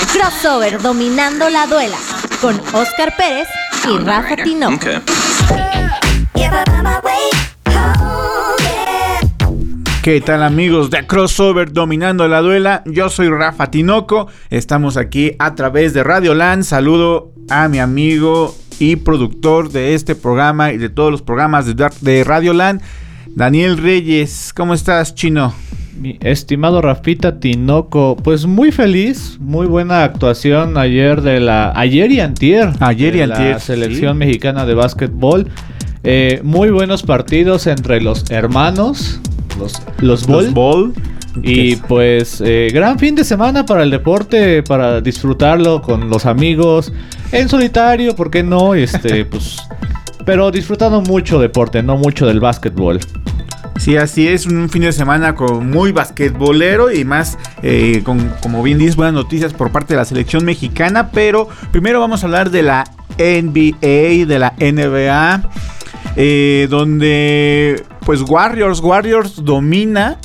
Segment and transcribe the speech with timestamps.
[0.00, 1.96] Crossover dominando la duela
[2.40, 3.46] con Oscar Pérez
[3.88, 4.86] y Rafa Tinoco.
[10.02, 12.82] ¿Qué tal amigos de Crossover Dominando la Duela?
[12.86, 16.64] Yo soy Rafa Tinoco, estamos aquí a través de Radio Land.
[16.64, 21.90] Saludo a mi amigo y productor de este programa y de todos los programas de,
[22.00, 22.82] de Radio Land,
[23.28, 24.52] Daniel Reyes.
[24.54, 25.54] ¿Cómo estás, chino?
[25.96, 32.20] Mi estimado Rafita Tinoco, pues muy feliz, muy buena actuación ayer de la ayer y
[32.20, 32.70] antier.
[32.80, 33.52] Ayer y de antier.
[33.52, 35.48] La selección mexicana de básquetbol.
[36.02, 39.20] Eh, muy buenos partidos entre los hermanos,
[39.58, 40.92] los, los Ball.
[41.42, 46.92] Y pues eh, gran fin de semana para el deporte, para disfrutarlo con los amigos,
[47.32, 48.74] en solitario, ¿por qué no?
[48.74, 49.58] Este, pues,
[50.24, 53.00] pero disfrutando mucho deporte, no mucho del básquetbol.
[53.78, 58.62] Sí, así es, un fin de semana con muy basquetbolero y más, eh, con, como
[58.62, 62.50] bien dices, buenas noticias por parte de la selección mexicana, pero primero vamos a hablar
[62.50, 62.84] de la
[63.18, 65.50] NBA, de la NBA,
[66.16, 70.18] eh, donde pues Warriors, Warriors domina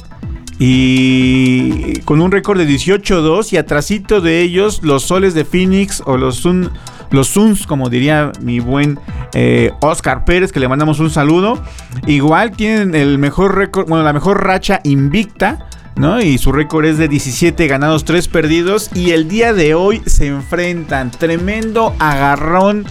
[0.60, 6.18] y con un récord de 18-2 y atrasito de ellos los soles de Phoenix o
[6.18, 6.72] los Sun,
[7.12, 9.00] los Suns, como diría mi buen
[9.34, 11.62] eh, Oscar Pérez, que le mandamos un saludo.
[12.08, 15.66] Igual tienen el mejor récord, bueno, la mejor racha invicta.
[15.96, 16.22] ¿no?
[16.22, 18.90] Y su récord es de 17 ganados, 3 perdidos.
[18.96, 21.12] Y el día de hoy se enfrentan.
[21.12, 22.86] Tremendo agarrón.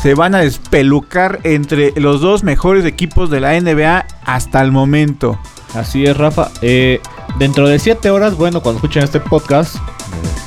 [0.00, 5.38] Se van a despelucar entre los dos mejores equipos de la NBA hasta el momento.
[5.74, 6.50] Así es, Rafa.
[6.62, 7.00] Eh,
[7.38, 9.80] dentro de 7 horas, bueno, cuando escuchen este podcast, eh,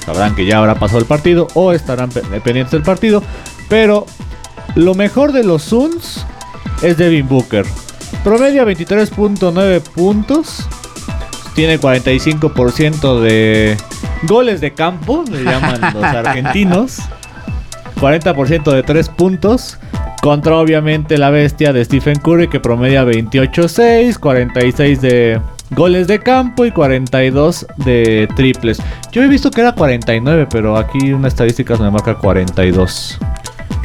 [0.06, 3.24] sabrán que ya habrá pasado el partido o estarán pe- pendientes del partido.
[3.70, 4.06] Pero
[4.76, 6.26] lo mejor de los Suns
[6.82, 7.66] es Devin Booker.
[8.24, 10.68] Promedia 23.9 puntos.
[11.56, 13.76] Tiene 45% de
[14.24, 17.00] goles de campo, le llaman los argentinos.
[18.00, 19.78] 40% de 3 puntos.
[20.22, 25.40] Contra obviamente la bestia de Stephen Curry que promedia 28-6, 46 de
[25.72, 28.82] goles de campo y 42 de triples.
[29.12, 33.20] Yo he visto que era 49, pero aquí una estadística me marca 42.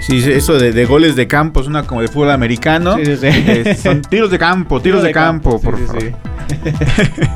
[0.01, 2.97] Sí, eso de, de goles de campo es una como de fútbol americano.
[2.97, 3.27] Sí, sí, sí.
[3.27, 6.03] Eh, son tiros de campo, tiros de, campo, sí, por sí, favor.
[6.03, 7.25] sí.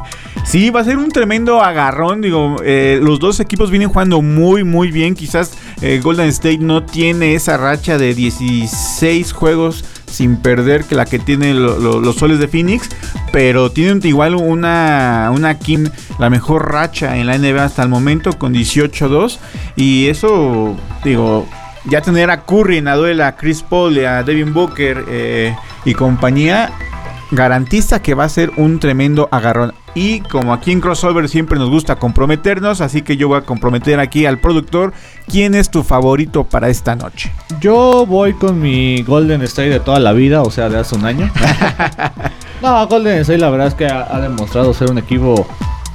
[0.48, 2.22] Sí, va a ser un tremendo agarrón.
[2.22, 5.14] Digo, eh, los dos equipos vienen jugando muy, muy bien.
[5.14, 11.04] Quizás eh, Golden State no tiene esa racha de 16 juegos sin perder que la
[11.04, 11.18] que
[11.78, 12.88] lo- los soles de Phoenix.
[13.32, 15.88] Pero tienen igual una, una Kim,
[16.18, 19.38] la mejor racha en la NBA hasta el momento con 18-2.
[19.76, 21.46] Y eso, digo,
[21.90, 25.54] ya tener a Curry en la duela, a Chris Paul, a Devin Booker eh,
[25.84, 26.70] y compañía,
[27.30, 29.72] garantiza que va a ser un tremendo agarrón.
[30.00, 33.98] Y como aquí en Crossover siempre nos gusta comprometernos, así que yo voy a comprometer
[33.98, 34.92] aquí al productor.
[35.26, 37.32] ¿Quién es tu favorito para esta noche?
[37.60, 41.04] Yo voy con mi Golden State de toda la vida, o sea, de hace un
[41.04, 41.28] año.
[42.62, 45.48] no, Golden State la verdad es que ha, ha demostrado ser un equipo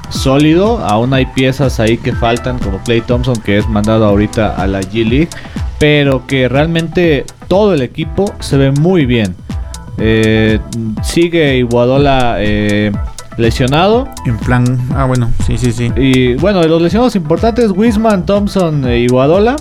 [0.10, 0.80] sólido.
[0.80, 4.82] Aún hay piezas ahí que faltan, como Clay Thompson, que es mandado ahorita a la
[4.82, 5.30] G League.
[5.80, 9.34] Pero que realmente todo el equipo se ve muy bien.
[9.98, 10.60] Eh,
[11.04, 12.92] sigue Iguadola eh,
[13.38, 14.08] lesionado.
[14.26, 15.92] En plan, ah, bueno, sí, sí, sí.
[15.96, 19.56] Y bueno, de los lesionados importantes, Wisman, Thompson e Iguadola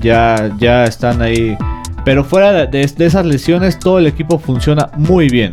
[0.00, 1.56] ya, ya están ahí.
[2.04, 5.52] Pero fuera de, esas lesiones, todo el equipo funciona muy bien.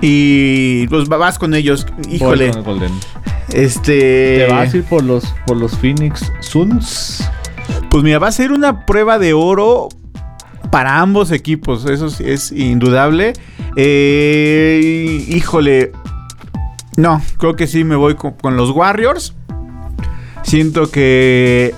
[0.00, 1.86] Y pues va- vas con ellos.
[2.10, 2.92] Híjole, con el Golden.
[3.52, 4.44] este.
[4.46, 7.28] ¿Te vas a ir por los, por los Phoenix Suns?
[7.90, 9.88] Pues mira, va a ser una prueba de oro
[10.76, 13.32] para ambos equipos, eso es indudable.
[13.76, 15.90] Eh, híjole,
[16.98, 19.34] no, creo que sí me voy con, los Warriors.
[20.42, 21.74] Siento que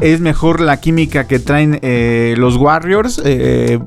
[0.00, 3.20] es mejor la química que traen eh, los Warriors.
[3.24, 3.80] eh,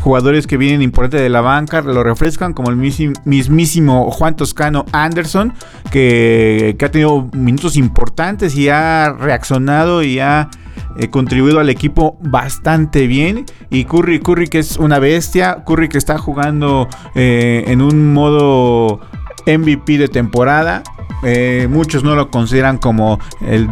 [0.00, 5.52] jugadores que vienen importantes de la banca, lo refrescan, como el mismísimo Juan Toscano Anderson,
[5.90, 10.48] que, que ha tenido minutos importantes y ha reaccionado y ha
[10.96, 13.46] eh, contribuido al equipo bastante bien.
[13.70, 19.00] Y Curry, Curry que es una bestia, Curry que está jugando eh, en un modo
[19.46, 20.82] MVP de temporada.
[21.24, 23.68] Eh, muchos no lo consideran como el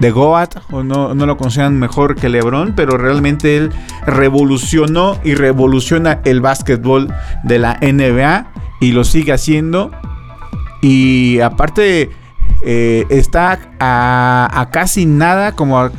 [0.00, 3.70] de Goat o no, no lo consideran mejor que LeBron, pero realmente él
[4.06, 7.12] revolucionó y revoluciona el básquetbol
[7.44, 9.92] de la NBA y lo sigue haciendo.
[10.82, 12.10] Y aparte
[12.62, 15.90] está a, a casi nada, como a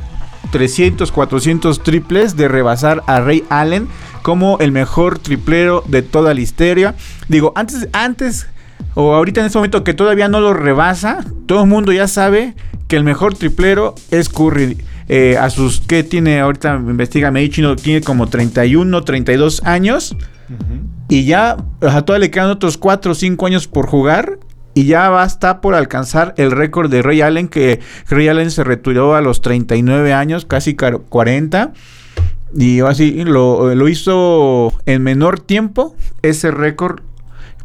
[0.51, 3.87] 300, 400 triples de rebasar a Ray Allen
[4.21, 6.95] como el mejor triplero de toda la historia.
[7.27, 8.47] Digo, antes, antes
[8.93, 12.55] o ahorita en este momento que todavía no lo rebasa, todo el mundo ya sabe
[12.87, 14.77] que el mejor triplero es Curry.
[15.07, 16.75] Eh, a sus, ¿qué tiene ahorita?
[16.75, 20.15] Investiga Chino, tiene como 31, 32 años.
[21.09, 24.39] Y ya, a todavía le quedan otros 4 o 5 años por jugar.
[24.73, 27.79] Y ya va a estar por alcanzar el récord de Ray Allen, que
[28.09, 31.73] Ray Allen se retiró a los 39 años, casi 40.
[32.57, 37.01] Y así lo, lo hizo en menor tiempo ese récord,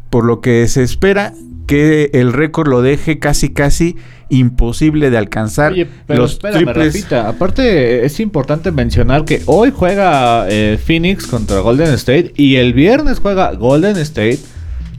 [0.09, 1.33] por lo que se espera
[1.67, 3.97] que el récord lo deje casi casi
[4.29, 7.11] imposible de alcanzar Oye, pero los espérame, triples.
[7.11, 13.19] Aparte, es importante mencionar que hoy juega eh, Phoenix contra Golden State y el viernes
[13.19, 14.39] juega Golden State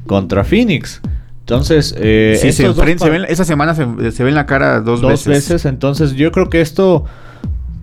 [0.07, 1.01] contra Phoenix.
[1.49, 4.45] Entonces, eh, Sí, se dos enfren- se ven- esa semana se, se ve en la
[4.45, 5.65] cara dos, dos veces.
[5.65, 7.05] Entonces, yo creo que esto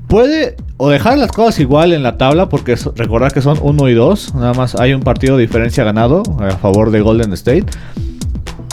[0.07, 3.93] puede o dejar las cosas igual en la tabla, porque recordar que son 1 y
[3.95, 4.35] 2.
[4.35, 7.65] Nada más hay un partido de diferencia ganado a favor de Golden State.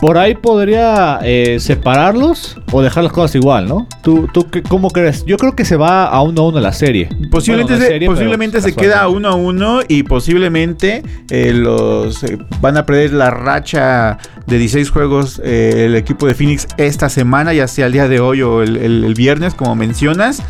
[0.02, 3.86] Por ahí podría eh, separarlos o dejar las cosas igual, ¿no?
[4.02, 5.24] ¿Tú, tú qué- cómo crees?
[5.26, 7.08] Yo creo que se va a 1 a 1 la serie.
[7.30, 12.36] Posiblemente, Bueno, se, serie, posiblemente se queda uno a uno y posiblemente eh, los eh,
[12.60, 14.18] van a perder la racha
[14.48, 18.42] de 16 juegos el equipo de Phoenix esta semana, ya sea el día de hoy
[18.42, 20.42] o el, el- el viernes, como mencionas.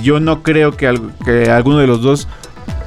[0.00, 2.28] Yo no creo que, al- que alguno de los dos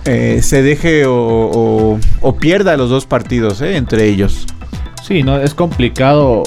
[0.05, 4.47] eh, se deje o, o- o pierda los dos partidos eh, entre ellos.
[5.01, 6.43] Sí, no, es complicado.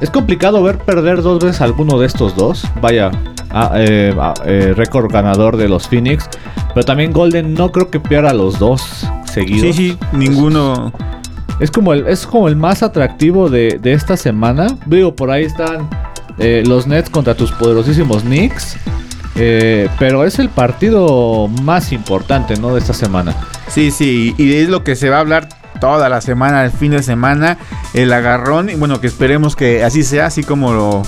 [0.00, 2.64] Es complicado ver perder dos veces a alguno de estos dos.
[2.80, 3.10] Vaya,
[3.50, 6.28] ah, eh, ah, eh, récord ganador de los Phoenix.
[6.74, 9.76] Pero también Golden no creo que pierda a los dos seguidos.
[9.76, 10.92] Sí, sí, ninguno.
[11.58, 14.68] Es como el, es como el más atractivo de, de esta semana.
[14.86, 15.90] Digo, por ahí están
[16.38, 18.76] eh, los Nets contra tus poderosísimos Knicks.
[19.36, 22.74] Eh, pero es el partido más importante, ¿no?
[22.74, 23.34] De esta semana.
[23.68, 25.48] Sí, sí, y es lo que se va a hablar
[25.80, 27.58] toda la semana, el fin de semana,
[27.94, 31.02] el agarrón, y bueno, que esperemos que así sea, así como lo,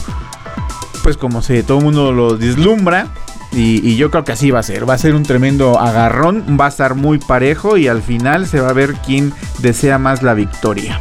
[1.03, 3.09] pues como se todo el mundo lo vislumbra,
[3.55, 6.67] y, yo creo que así va a ser, va a ser un tremendo agarrón, va
[6.67, 10.33] a estar muy parejo y al final se va a ver quién desea más la
[10.33, 11.01] victoria.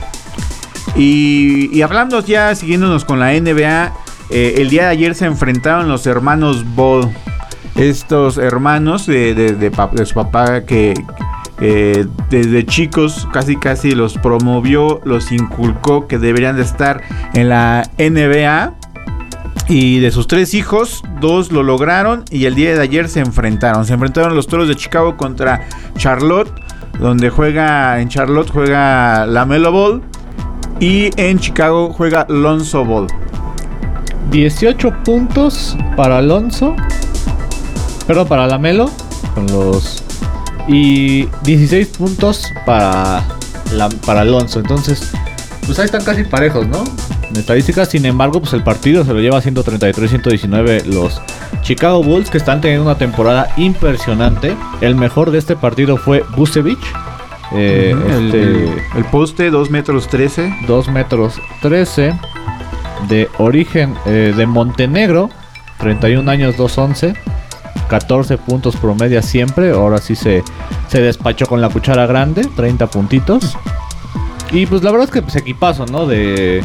[0.95, 3.93] Y, y hablando ya, siguiéndonos con la NBA,
[4.31, 7.09] eh, el día de ayer se enfrentaron los hermanos Ball.
[7.75, 10.93] Estos hermanos de, de su papá que
[11.61, 17.01] eh, desde chicos casi casi los promovió, los inculcó que deberían de estar
[17.33, 18.73] en la NBA.
[19.67, 23.85] Y de sus tres hijos, dos lo lograron y el día de ayer se enfrentaron.
[23.85, 25.67] Se enfrentaron los Toros de Chicago contra
[25.97, 26.51] Charlotte,
[26.99, 30.01] donde juega en Charlotte juega la Melo Ball
[30.81, 33.07] y en Chicago juega Lonzo Ball.
[34.31, 36.75] 18 puntos para Alonso.
[38.07, 38.89] Perdón, para Lamelo.
[39.35, 40.03] Con los.
[40.67, 43.23] Y 16 puntos para,
[43.73, 44.59] la- para Alonso.
[44.59, 45.11] Entonces,
[45.65, 46.83] pues ahí están casi parejos, ¿no?
[47.29, 51.21] En estadísticas, sin embargo, pues el partido se lo lleva 133-119 los
[51.61, 54.55] Chicago Bulls, que están teniendo una temporada impresionante.
[54.81, 56.79] El mejor de este partido fue Busevich.
[57.53, 60.53] Eh, el, este, el poste 2 metros 13.
[60.67, 62.13] 2 metros 13
[63.07, 65.29] de origen eh, de Montenegro,
[65.79, 67.13] 31 años 211,
[67.91, 70.43] 14 puntos promedia siempre, ahora sí se,
[70.87, 73.57] se despachó con la cuchara grande, 30 puntitos.
[74.53, 76.05] Y pues la verdad es que pues equipazo, ¿no?
[76.07, 76.63] De...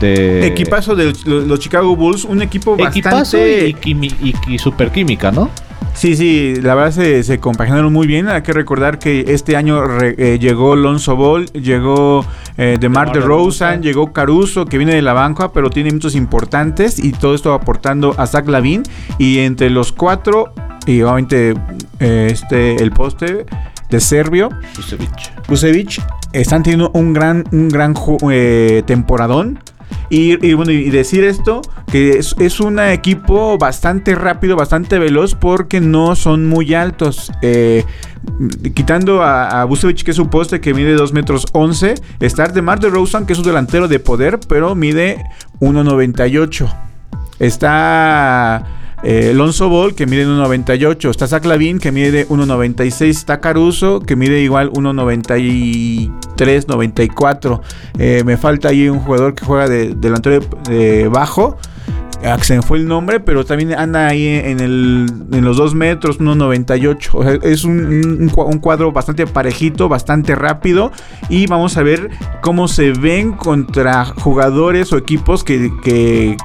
[0.00, 3.68] de Equipazo de los, Chicago Bulls, un equipo Equipazo bastante...
[3.68, 5.50] y, quimi- y, y super química, ¿no?
[5.94, 8.28] Sí, sí, la verdad se, se compaginaron muy bien.
[8.28, 12.24] Hay que recordar que este año re- eh, llegó Lonzo Ball, llegó
[12.56, 16.98] eh, DeMar DeRozan, llegó Caruso, que viene de la banca, pero tiene minutos importantes.
[16.98, 18.82] Y todo esto aportando a Zach Lavin.
[19.18, 20.52] Y entre los cuatro,
[20.86, 21.54] y obviamente
[22.00, 23.46] eh, este el poste
[23.90, 25.32] de Servio, Busevich.
[25.46, 26.00] Kusevich,
[26.32, 27.94] están teniendo un gran, un gran
[28.30, 29.58] eh, temporadón.
[30.08, 35.80] Y, bueno, y decir esto, que es, es un equipo bastante rápido, bastante veloz, porque
[35.80, 37.32] no son muy altos.
[37.40, 37.84] Eh,
[38.74, 41.94] quitando a, a que es su poste, que mide 2 metros 11.
[42.20, 45.24] Está de Mar de Rosen, que es un delantero de poder, pero mide
[45.60, 46.68] 1,98.
[47.38, 51.10] Está eh, Lonzo Ball, que mide 1.98.
[51.10, 53.02] Está Zach Lavin, que mide 1.96.
[53.08, 57.60] Está Caruso, que mide igual 1.93, 94.
[57.98, 61.56] Eh, me falta ahí un jugador que juega de delantero de, bajo.
[62.24, 65.06] Ah, se fue el nombre, pero también anda ahí en,
[65.44, 67.08] los 2 metros, 1.98.
[67.14, 70.92] O sea, es un, un cua- un cuadro bastante parejito, bastante rápido.
[71.28, 76.36] Y vamos a ver cómo se ven contra jugadores o equipos que, que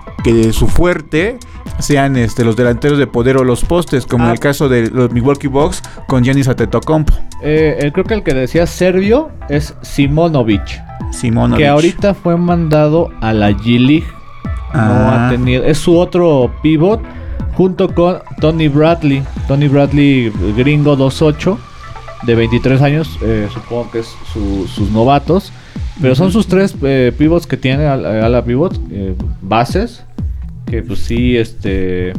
[0.51, 1.37] su fuerte
[1.79, 4.33] sean este, los delanteros de poder o los postes, como en Ah.
[4.33, 7.13] el caso de los Milwaukee Bucks con Giannis Antetokounmpo.
[7.43, 10.81] Eh, eh, creo que el que decía serbio es Simonovic.
[11.11, 11.57] Simonovic.
[11.57, 14.07] Que ahorita fue mandado a la G-League.
[14.73, 15.27] No Ah.
[15.27, 15.63] ha tenido.
[15.63, 17.01] Es su otro pivot
[17.55, 19.23] junto con Tony Bradley.
[19.47, 21.57] Tony Bradley, gringo 2'8
[22.23, 23.17] de 23 años.
[23.21, 25.51] eh, supongo que es su- sus novatos.
[26.01, 30.03] Pero son sus tres eh, pivots que tiene a, a la pivot, eh, bases.
[30.69, 32.13] Que pues sí, este.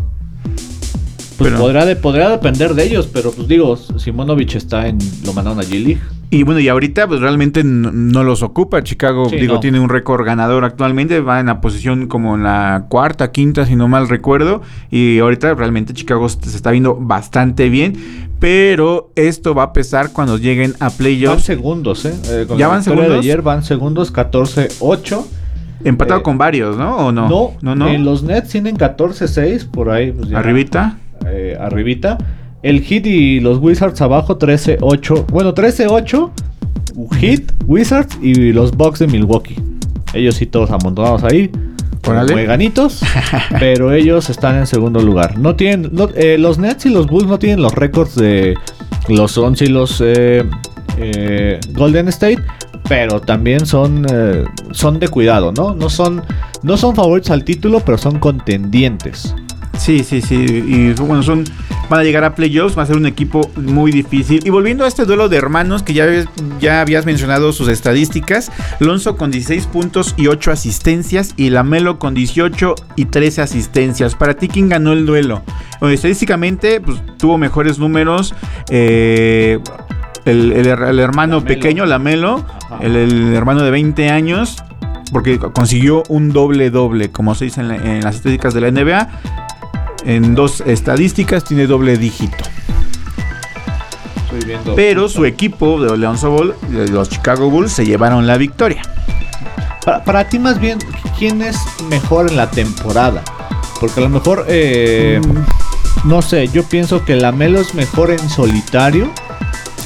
[1.36, 4.98] Pues Pero- podrá, de, podrá depender de ellos, pero pues digo, Simonovich está en.
[5.24, 6.00] Lo mandaron a G-League.
[6.30, 8.82] Y bueno, y ahorita pues realmente no, no los ocupa.
[8.82, 9.60] Chicago, Sí, digo, no.
[9.60, 11.20] tiene un récord ganador actualmente.
[11.20, 14.60] Va en la posición como en la cuarta, quinta, si no mal recuerdo.
[14.90, 18.28] Y ahorita realmente Chicago se está viendo bastante bien.
[18.40, 21.44] Pero esto va a pesar cuando lleguen a Van playoffs.
[21.44, 22.14] segundos, ¿eh?
[22.26, 23.08] Eh, con ¿Ya van segundos?
[23.10, 25.24] De ayer van segundos 14-8.
[25.84, 26.96] Empatado eh, con varios, ¿no?
[26.96, 27.28] ¿O no?
[27.28, 27.88] No, no, no.
[27.88, 30.12] En los Nets tienen 14-6 por ahí.
[30.12, 30.98] pues, ya, Arribita.
[31.26, 32.18] eh, arribita.
[32.62, 35.26] El Heat y los Wizards abajo 13-8.
[35.26, 36.30] Bueno, 13-8.
[37.20, 39.56] Heat, Wizards y los Bucks de Milwaukee.
[40.14, 41.50] Ellos sí todos amontonados ahí.
[42.06, 42.32] Órale.
[42.32, 43.00] Muy ganitos.
[43.60, 45.38] pero ellos están en segundo lugar.
[45.38, 45.90] No tienen.
[45.92, 48.54] no- eh, los Nets y los Bulls no tienen los récords de
[49.08, 50.44] los Suns y los eh,
[50.98, 52.38] eh, Golden State.
[52.88, 55.74] Pero también son, eh, son de cuidado, ¿no?
[55.74, 56.22] No son,
[56.62, 59.34] no son favoritos al título, pero son contendientes.
[59.78, 60.34] Sí, sí, sí.
[60.34, 61.44] Y bueno, son.
[61.88, 62.76] Van a llegar a playoffs.
[62.76, 64.40] Va a ser un equipo muy difícil.
[64.44, 66.06] Y volviendo a este duelo de hermanos, que ya,
[66.60, 68.50] ya habías mencionado sus estadísticas.
[68.80, 71.32] Lonzo con 16 puntos y 8 asistencias.
[71.36, 74.14] Y Lamelo con 18 y 13 asistencias.
[74.16, 75.42] Para ti, ¿quién ganó el duelo?
[75.80, 78.34] Estadísticamente, pues tuvo mejores números.
[78.70, 79.60] eh,
[80.28, 81.46] el, el her- el hermano Lamelo.
[81.48, 82.44] pequeño, Lamelo.
[82.80, 84.56] El, el hermano de 20 años.
[85.12, 88.70] Porque consiguió un doble doble, como se dice en, la- en las estadísticas de la
[88.70, 89.08] NBA.
[90.04, 92.36] En dos estadísticas tiene doble dígito.
[94.24, 94.74] Estoy viendo.
[94.74, 98.82] Pero su equipo de Leonzo Ball, de los Chicago Bulls, se llevaron la victoria.
[99.84, 100.78] Para, para ti, más bien,
[101.18, 101.56] ¿quién es
[101.88, 103.22] mejor en la temporada?
[103.80, 106.08] Porque a lo mejor, eh, Mm.
[106.08, 109.10] no sé, yo pienso que Lamelo es mejor en solitario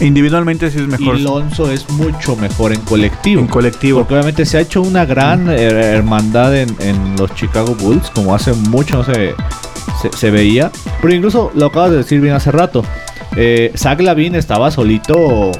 [0.03, 1.17] Individualmente sí es mejor.
[1.17, 3.41] y Lonzo es mucho mejor en colectivo.
[3.41, 4.01] En colectivo.
[4.01, 8.53] Porque obviamente se ha hecho una gran hermandad en, en los Chicago Bulls, como hace
[8.53, 9.35] mucho no se,
[10.03, 10.71] se, se veía.
[11.01, 12.85] Pero incluso lo acabas de decir bien hace rato.
[13.37, 15.53] Eh, Zach Lavin estaba solito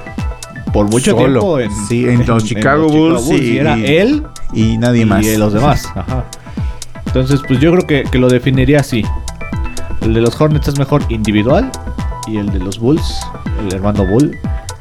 [0.73, 1.23] por mucho Solo.
[1.25, 5.25] tiempo en, Sí, en los Chicago Bulls y- era y- él Y nadie y más.
[5.27, 5.87] eh, los demás.
[5.95, 6.25] Ajá.
[7.07, 9.05] Entonces, pues yo creo que, que lo definiría así.
[10.01, 11.71] El de los Hornets es mejor individual
[12.27, 13.21] y el de los Bulls,
[13.61, 14.37] el hermano Bull,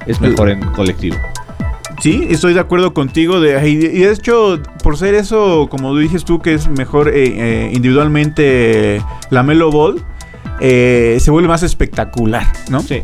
[0.06, 1.18] es mejor en colectivo.
[2.02, 3.40] Sí, estoy de acuerdo contigo.
[3.40, 7.72] De, y de hecho, por ser eso, como dices tú, que es mejor eh, eh,
[7.74, 10.04] individualmente la Melo Ball,
[10.60, 12.82] eh, se vuelve más espectacular, ¿no?
[12.82, 13.04] Sí.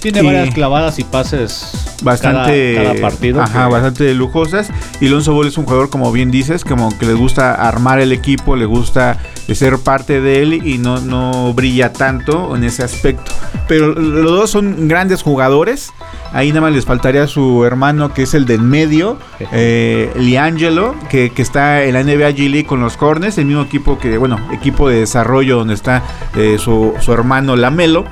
[0.00, 3.40] Tiene varias clavadas y pases bastante cada, cada partido.
[3.42, 4.70] ajá, que- bastante lujosas.
[5.00, 8.12] Y Lonzo Ball es un jugador como bien dices como que le gusta armar el
[8.12, 9.18] equipo le gusta
[9.52, 13.32] ser parte de él y no, no brilla tanto en ese aspecto.
[13.66, 15.90] Pero los dos son grandes jugadores.
[16.32, 19.18] Ahí nada más les faltaría su hermano que es el del medio
[19.50, 23.62] eh, Liangelo que, que está en la NBA G League con los Hornets el mismo
[23.62, 26.02] equipo que bueno equipo de desarrollo donde está
[26.36, 28.04] eh, su, su hermano Lamelo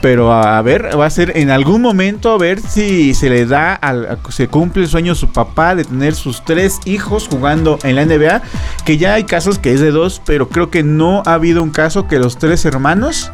[0.00, 3.74] pero a ver, va a ser en algún momento a ver si se le da,
[3.74, 7.78] al, a- se cumple el sueño de su papá de tener sus tres hijos jugando
[7.82, 8.42] en la NBA.
[8.84, 11.70] Que ya hay casos que es de dos, pero creo que no ha habido un
[11.70, 13.30] caso que los tres hermanos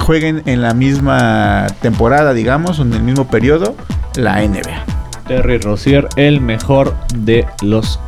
[0.00, 3.74] jueguen en la misma temporada, digamos, o en el mismo periodo,
[4.16, 4.84] la NBA.
[5.28, 8.00] Terry Rozier, el mejor de los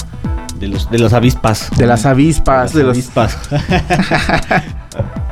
[0.58, 1.70] de los de los avispas.
[1.76, 3.38] De las avispas, de, las los avispas.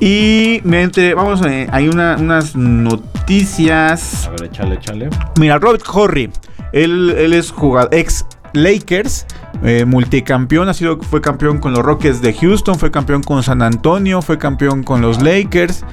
[0.00, 4.26] Y mientras, vamos, eh, hay una- unas noticias.
[4.26, 5.10] A ver, échale, échale.
[5.38, 6.30] Mira, Robert Horry,
[6.72, 8.24] él, él es jugador, ex
[8.54, 9.26] Lakers,
[9.62, 13.60] eh, multicampeón, ha sido, fue campeón con los Rockets de Houston, fue campeón con San
[13.62, 15.84] Antonio, fue campeón con los Lakers.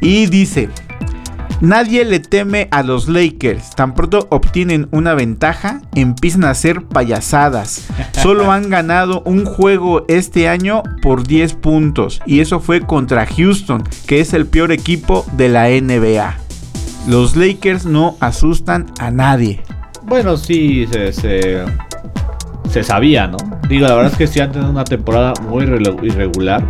[0.00, 0.68] Y dice,
[1.60, 7.88] nadie le teme a los Lakers, tan pronto obtienen una ventaja, empiezan a hacer payasadas.
[8.22, 13.84] Solo han ganado un juego este año por 10 puntos, y eso fue contra Houston,
[14.06, 16.36] que es el peor equipo de la NBA.
[17.06, 19.62] Los Lakers no asustan a nadie.
[20.02, 21.64] Bueno, sí, se, se,
[22.70, 23.38] se sabía, ¿no?
[23.68, 26.62] Digo, la verdad es que sí han tenido una temporada muy irregular.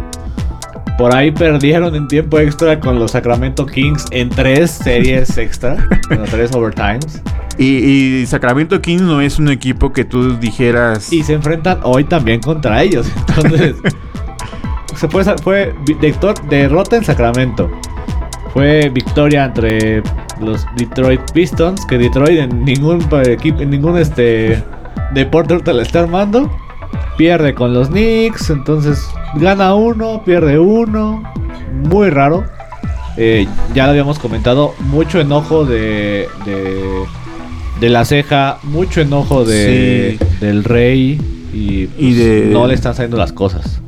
[0.99, 5.77] Por ahí perdieron en tiempo extra con los Sacramento Kings en tres series extra,
[6.09, 7.23] bueno, tres overtimes.
[7.57, 11.13] Y, y Sacramento Kings no es un equipo que tú dijeras.
[11.13, 13.09] Y se enfrentan hoy también contra ellos.
[13.29, 13.77] Entonces,
[14.97, 15.75] se fue, fue
[16.51, 17.71] derrota en Sacramento.
[18.53, 20.03] Fue victoria entre
[20.41, 24.65] los Detroit Pistons, que Detroit en ningún equipo, en ningún este
[25.13, 26.51] deporte ahorita le está armando.
[27.19, 31.23] Pierde con los Knicks, entonces gana uno, pierde uno,
[31.91, 32.45] muy raro.
[33.19, 37.03] Eh, ya lo habíamos comentado, mucho enojo de, de,
[37.81, 40.27] de la ceja, mucho enojo de, Sí.
[40.41, 41.21] del rey
[41.53, 43.83] y, pues, Y de- no le están saliendo las cosas.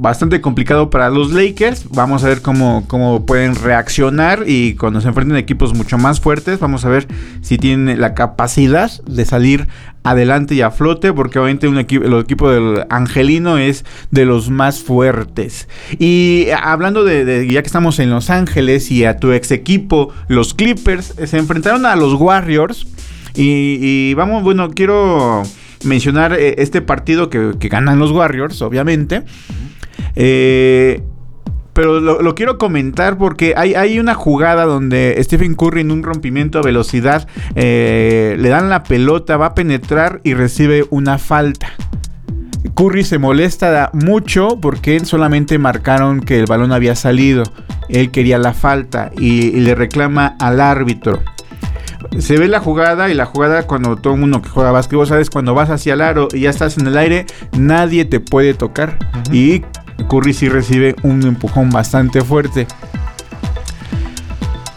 [0.00, 1.86] Bastante complicado para los Lakers.
[1.90, 6.20] Vamos a ver cómo, cómo pueden reaccionar y cuando se enfrenten a equipos mucho más
[6.20, 7.06] fuertes, vamos a ver
[7.40, 9.68] si tienen la capacidad de salir
[10.04, 14.50] adelante y a flote, porque obviamente un equipo, el equipo del Angelino es de los
[14.50, 15.68] más fuertes.
[15.98, 20.54] Y hablando de, ya que estamos en Los Ángeles y a tu ex equipo, los
[20.54, 22.86] Clippers, eh, se enfrentaron a los Warriors.
[23.34, 25.42] Y, y vamos, bueno, quiero
[25.84, 29.22] mencionar eh, este partido que ganan los Warriors, obviamente.
[30.16, 31.02] Eh,
[31.78, 36.02] pero lo, lo quiero comentar porque hay, hay una jugada donde Stephen Curry en un
[36.02, 41.68] rompimiento a velocidad eh, le dan la pelota, va a penetrar y recibe una falta.
[42.74, 47.44] Curry se molesta mucho porque solamente marcaron que el balón había salido.
[47.88, 51.22] Él quería la falta y, y le reclama al árbitro.
[52.18, 55.30] Se ve la jugada y la jugada cuando todo el mundo que juega básquetbol, sabes,
[55.30, 57.26] cuando vas hacia el aro y ya estás en el aire,
[57.56, 58.98] nadie te puede tocar.
[59.30, 59.62] Y
[60.08, 62.66] Curry sí recibe un empujón bastante fuerte.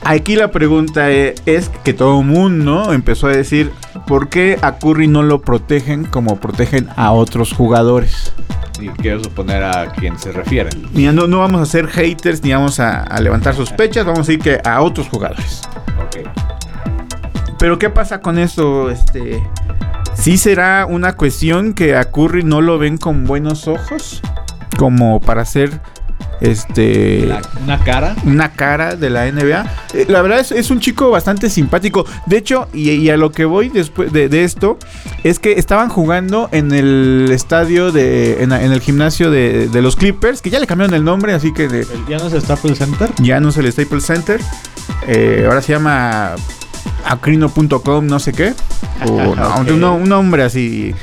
[0.03, 3.71] Aquí la pregunta e- es que todo el mundo empezó a decir
[4.07, 8.33] por qué a Curry no lo protegen como protegen a otros jugadores.
[8.79, 10.87] Y quiero suponer a quién se refieren.
[10.93, 14.33] Mira, no, no vamos a ser haters ni vamos a, a levantar sospechas, vamos a
[14.33, 15.61] ir que a otros jugadores.
[16.03, 16.27] Ok.
[17.59, 18.89] Pero ¿qué pasa con esto?
[18.89, 19.43] Este,
[20.15, 24.19] ¿sí será una cuestión que a Curry no lo ven con buenos ojos?
[24.77, 25.79] Como para ser
[26.39, 28.15] este La- una cara.
[28.25, 29.65] una cara de la NBA.
[29.93, 32.05] Eh, la verdad es, es un chico bastante simpático.
[32.25, 34.77] De hecho, y, y a lo que voy después de, de esto,
[35.23, 38.41] es que estaban jugando en el estadio de.
[38.43, 41.53] en, en el gimnasio de, de los Clippers, que ya le cambiaron el nombre, así
[41.53, 43.09] que de- El- ¿Ya no es Staples Center?
[43.19, 44.39] ya no es el Staples Center.
[45.07, 46.31] Eh, ahora se llama
[47.05, 48.53] acrino.com, no sé qué.
[49.07, 49.69] O, no, Ok.
[49.69, 50.95] un, un nombre así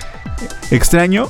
[0.71, 1.29] extraño.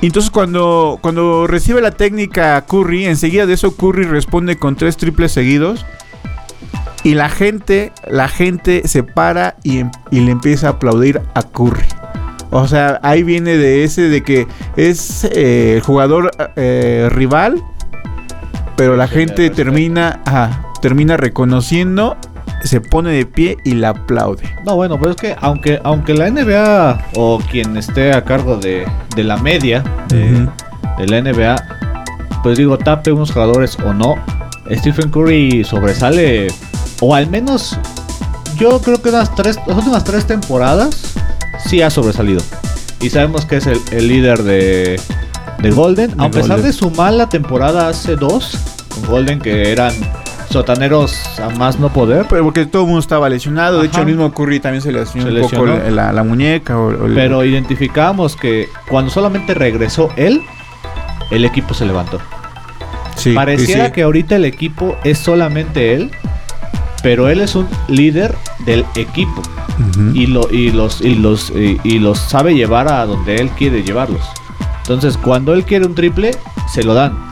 [0.00, 4.96] Y entonces cuando, cuando recibe la técnica Curry, enseguida de eso Curry responde con tres
[4.96, 5.84] triples seguidos.
[7.02, 11.42] Y la gente, la gente se para y, em- y le empieza a aplaudir a
[11.42, 11.84] Curry.
[12.50, 17.62] O sea, ahí viene de ese de que es eh, el jugador eh, rival,
[18.76, 22.16] pero la gente termina, ajá, termina reconociendo,
[22.62, 24.42] se pone de pie y la aplaude.
[24.64, 28.86] No, bueno, pero es que aunque, aunque la NBA o quien esté a cargo de,
[29.16, 30.48] de la media de,
[31.06, 31.56] la NBA,
[32.42, 34.16] pues digo, tape unos jugadores o no,
[34.70, 36.48] Stephen Curry sobresale,
[37.00, 37.78] o al menos
[38.56, 41.14] yo creo que unas tres, las últimas tres temporadas
[41.64, 42.42] sí ha sobresalido.
[43.00, 45.00] Y sabemos que es el, el líder de,
[45.62, 48.58] de Golden, De a pesar de su mala temporada hace dos,
[48.94, 49.94] con Golden que eran
[50.50, 52.26] sotaneros a más no poder.
[52.28, 53.80] Pero porque todo el mundo estaba lesionado.
[53.80, 56.76] De hecho, el mismo Curry también se lesionó Se un poco la, la- la muñeca.
[56.78, 60.42] o- o el- Pero identificamos que cuando solamente regresó él,
[61.30, 62.20] el equipo se levantó.
[63.16, 66.10] Sí, Pareciera sí, que ahorita el equipo es solamente él,
[67.02, 68.34] pero él es un líder
[68.64, 69.42] del equipo
[70.14, 73.82] y, lo, y, los, y, los, y, y los sabe llevar a donde él quiere
[73.82, 74.22] llevarlos.
[74.82, 76.32] Entonces, cuando él quiere un triple,
[76.72, 77.29] se lo dan.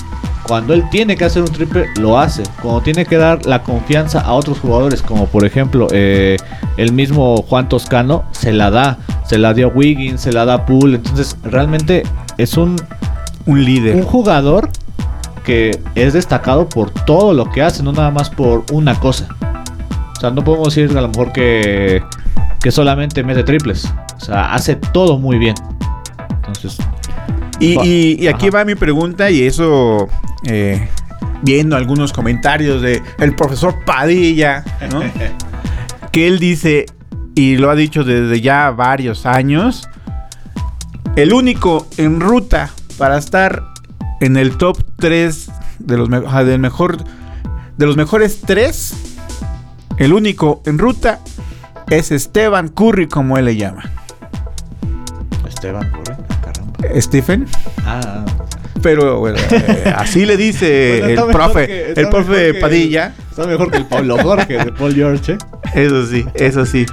[0.48, 2.42] Cuando él tiene que hacer un triple, lo hace.
[2.62, 6.38] Cuando tiene que dar la confianza a otros jugadores, como por ejemplo eh,
[6.78, 8.98] el mismo Juan Toscano, se la da.
[9.26, 10.96] Se la dio a Wiggins, se la da a Poole.
[10.96, 12.02] Entonces, realmente
[12.38, 12.76] es un,
[13.44, 13.94] un líder.
[13.96, 14.70] un jugador
[15.44, 19.28] que es destacado por todo lo que hace, no nada más por una cosa.
[20.16, 22.02] O sea, no podemos decir a lo mejor que,
[22.60, 23.92] que solamente mete triples.
[24.16, 25.54] O sea, hace todo muy bien.
[26.46, 26.78] Entonces,
[27.60, 28.58] Y, y- y aquí Ajá.
[28.58, 30.08] va mi pregunta y eso
[30.44, 30.88] eh,
[31.42, 35.00] viendo algunos comentarios de el profesor Padilla, ¿no?
[36.12, 36.86] que él dice
[37.34, 39.88] y lo ha dicho desde ya varios años,
[41.16, 43.62] el único en ruta para estar
[44.20, 46.98] en el top 3 de los, me- ajá, del mejor
[47.76, 48.94] de los mejores 3,
[49.98, 51.20] el único en ruta
[51.88, 53.84] es Esteban Curry como él le llama.
[55.46, 57.00] Esteban Curry, ah, caramba.
[57.00, 57.46] Stephen
[57.86, 58.24] Ah,
[58.82, 63.14] Pero bueno, eh, así le dice Bueno, el profe, que- el profe que- Padilla.
[63.30, 65.32] está mejor que el Pablo Jorge de Paul George.
[65.32, 65.38] ¿eh?
[65.74, 66.86] Eso sí, eso sí.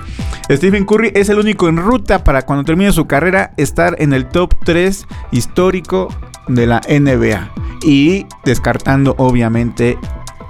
[0.52, 4.26] Stephen Curry es el único en ruta para cuando termine su carrera estar en el
[4.28, 6.08] top 3 histórico
[6.48, 7.52] de la NBA.
[7.84, 9.98] Y descartando obviamente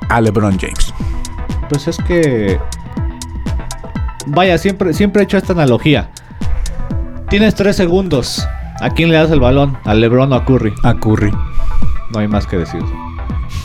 [0.09, 0.93] a LeBron James.
[1.69, 2.59] Pues es que.
[4.27, 6.09] Vaya, siempre, siempre he hecho esta analogía.
[7.29, 8.47] Tienes tres segundos
[8.81, 9.77] ¿A quién le das el balón?
[9.85, 10.73] ¿A LeBron o a Curry?
[10.83, 11.31] A Curry.
[12.13, 12.81] No hay más que decir.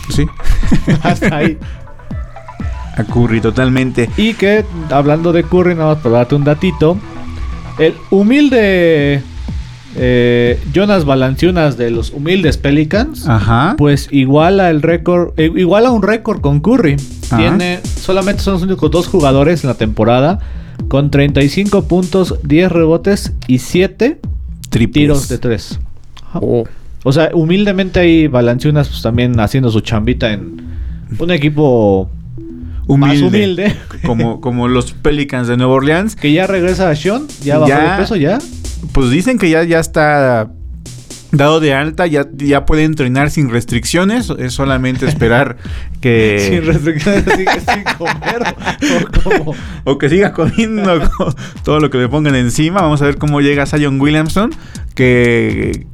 [0.09, 0.27] Sí.
[1.03, 1.59] Hasta ahí.
[2.97, 4.09] A Curry, totalmente.
[4.17, 6.97] Y que, hablando de Curry, nada más para darte un datito.
[7.79, 9.23] El humilde
[9.97, 13.27] eh, Jonas Valanciunas de los humildes Pelicans.
[13.27, 13.75] Ajá.
[13.79, 16.97] Pues iguala el récord, eh, iguala un récord con Curry.
[17.27, 17.37] Ajá.
[17.37, 20.39] Tiene, solamente son los únicos dos jugadores en la temporada
[20.89, 24.21] con 35 puntos, 10 rebotes y 7
[24.71, 24.93] Triples.
[25.03, 25.81] tiros de 3.
[26.35, 26.65] Oh.
[27.03, 30.61] O sea, humildemente ahí Valanciunas pues, también haciendo su chambita en
[31.19, 32.11] un equipo
[32.89, 33.75] más humilde.
[34.05, 36.17] Como, como los Pelicans de Nueva Orleans.
[36.17, 37.93] que ya regresa a Sean, ya bajó Ya.
[37.93, 38.39] de peso, ya.
[38.93, 40.51] Pues dicen que ya, ya está
[41.33, 44.31] dado de alta, ya, ya puede entrenar sin restricciones.
[44.39, 45.57] Es solamente esperar
[46.01, 46.49] que.
[46.51, 48.55] Sin restricciones, sin comer.
[49.45, 49.55] o
[49.93, 52.83] o que siga comiendo co- todo lo que le pongan encima.
[52.83, 54.51] Vamos a ver cómo llega Zion Williamson.
[54.95, 55.87] Que,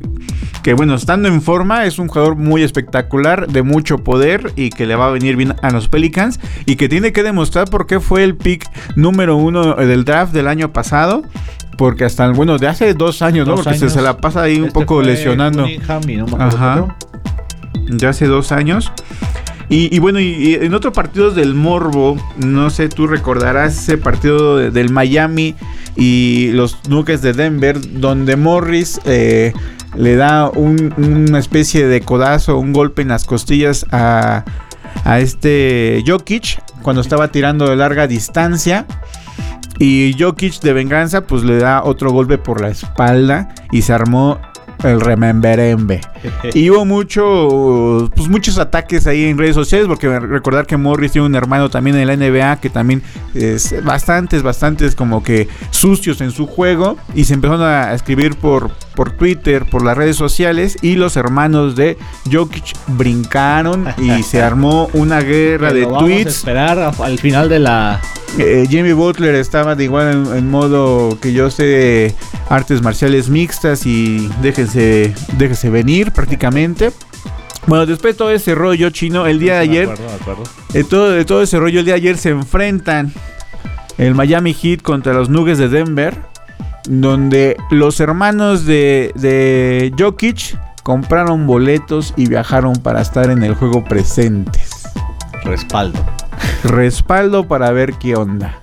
[0.62, 4.87] que bueno, estando en forma, es un jugador muy espectacular, de mucho poder y que
[4.87, 6.40] le va a venir bien a los Pelicans.
[6.64, 10.48] Y que tiene que demostrar por qué fue el pick número uno del draft del
[10.48, 11.22] año pasado.
[11.78, 13.56] Porque hasta, bueno, de hace dos años, ¿no?
[13.56, 13.92] Porque se, años.
[13.92, 15.66] se la pasa ahí un Este poco lesionando.
[16.26, 16.96] No Ajá.
[17.90, 18.90] Ya hace dos años.
[19.68, 23.98] Y, y bueno, y, y en otro partido del Morbo, no sé, tú recordarás ese
[23.98, 25.54] partido de- del Miami
[25.96, 29.52] y los Nuggets de Denver, donde Morris eh,
[29.96, 34.44] le da un- una especie de codazo, un golpe en las costillas a,
[35.04, 38.87] a este Jokic cuando estaba tirando de larga distancia.
[39.78, 44.38] Y Jokic de venganza, pues le da otro golpe por la espalda y se armó
[44.84, 46.00] el rememberembe.
[46.54, 51.26] Y hubo mucho, pues muchos ataques ahí en redes sociales, porque recordar que Morris tiene
[51.26, 53.02] un hermano también en la NBA que también
[53.34, 56.96] es bastantes, bastantes como que sucios en su juego.
[57.14, 60.76] Y se empezaron a escribir por, por Twitter, por las redes sociales.
[60.82, 61.96] Y los hermanos de
[62.32, 66.37] Jokic brincaron y se armó una guerra Que de vamos a tweets.
[66.38, 68.00] esperar a- al final de la.
[68.38, 72.14] Eh, Jimmy Butler estaba de igual en, en modo que yo sé
[72.50, 76.90] artes marciales mixtas y déjense, déjense venir prácticamente.
[77.66, 80.42] Bueno, después de todo ese rollo chino, el día de ayer, acuerdo, acuerdo.
[80.72, 83.12] de todo, de todo ese rollo, el día de ayer se enfrentan
[83.98, 86.16] el Miami Heat contra los Nuggets de Denver,
[86.88, 93.85] donde los hermanos de, de Jokic compraron boletos y viajaron para estar en el juego
[93.85, 94.87] presentes
[95.44, 95.99] Respaldo.
[96.64, 98.61] respaldo para ver qué onda.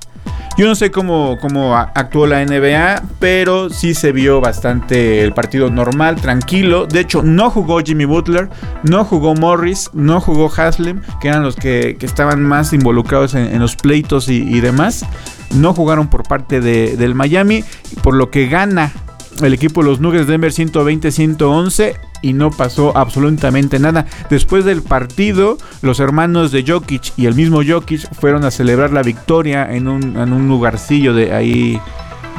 [0.55, 5.71] Yo no sé cómo, cómo actuó la NBA, pero sí se vio bastante el partido
[5.71, 6.85] normal, tranquilo.
[6.85, 8.49] De hecho, no jugó Jimmy Butler,
[8.83, 13.47] no jugó Morris, no jugó Haslem, que eran los que, que estaban más involucrados en,
[13.47, 15.03] en los pleitos y, y demás.
[15.55, 17.63] No jugaron por parte de- del Miami,
[18.01, 18.91] por lo que gana
[19.41, 24.05] el equipo de los Nuggets de Denver 120-111 y no pasó absolutamente nada.
[24.29, 29.01] Después del partido, los hermanos de Jokic y el mismo Jokic fueron a celebrar la
[29.03, 31.79] victoria en un, en un lugarcillo de ahí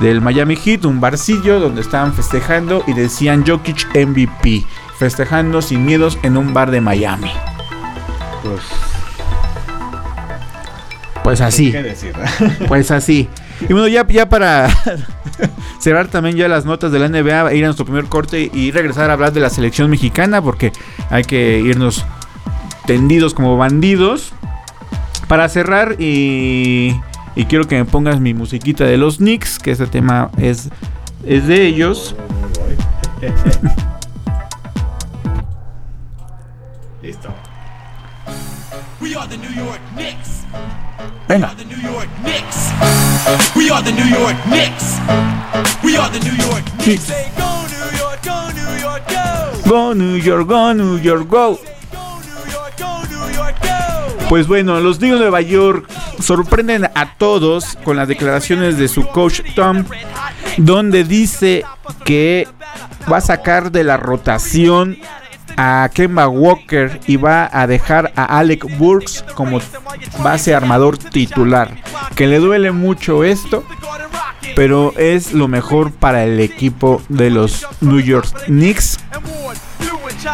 [0.00, 4.64] del Miami Heat, un barcillo donde estaban festejando y decían Jokic MVP,
[4.98, 7.30] festejando sin miedos en un bar de Miami.
[8.42, 8.62] Pues,
[11.24, 11.72] Pues así.
[11.72, 12.12] ¿Qué decir?
[12.68, 13.30] Pues así.
[13.62, 14.68] Y bueno, ya, ya para
[15.80, 19.08] cerrar también ya las notas de la NBA, ir a nuestro primer corte y regresar
[19.08, 20.70] a hablar de la selección mexicana, porque
[21.08, 22.04] hay que irnos
[22.86, 24.34] tendidos como bandidos.
[25.26, 26.94] Para cerrar, y,
[27.34, 30.68] y quiero que me pongas mi musiquita de los Knicks, que este tema es,
[31.24, 32.14] es de ellos.
[37.02, 37.30] Listo.
[39.00, 40.44] We are the New York Knicks.
[41.28, 41.54] Venga.
[41.56, 42.70] The New York Knicks.
[43.56, 44.98] We are the New York Knicks.
[45.82, 47.04] We are the New York Knicks.
[47.04, 49.68] Say New York, go New York, go.
[49.68, 51.58] Go New York, go New York, go.
[51.92, 54.28] Go New York, go New York, go.
[54.28, 55.88] Pues bueno, los Knicks de Nueva York
[56.20, 59.84] sorprenden a todos con las declaraciones de su coach Tom,
[60.56, 61.64] donde dice
[62.04, 62.48] que
[63.10, 64.98] va a sacar de la rotación
[65.56, 69.60] a Kemba Walker y va a dejar a Alec Burks como
[70.22, 71.74] base armador titular.
[72.14, 73.64] Que le duele mucho esto,
[74.56, 78.98] pero es lo mejor para el equipo de los New York Knicks.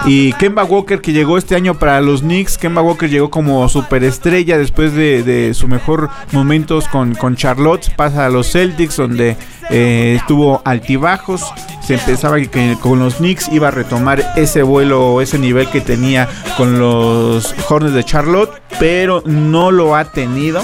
[0.07, 2.59] Y Kemba Walker que llegó este año para los Knicks.
[2.59, 7.91] Kemba Walker llegó como superestrella después de, de su mejor momentos con, con Charlotte.
[7.97, 9.37] Pasa a los Celtics donde
[9.71, 11.45] eh, estuvo altibajos.
[11.83, 15.81] Se pensaba que, con los Knicks iba a retomar ese vuelo o ese nivel que
[15.81, 18.51] tenía con los Hornets de Charlotte.
[18.79, 20.63] Pero no lo ha tenido.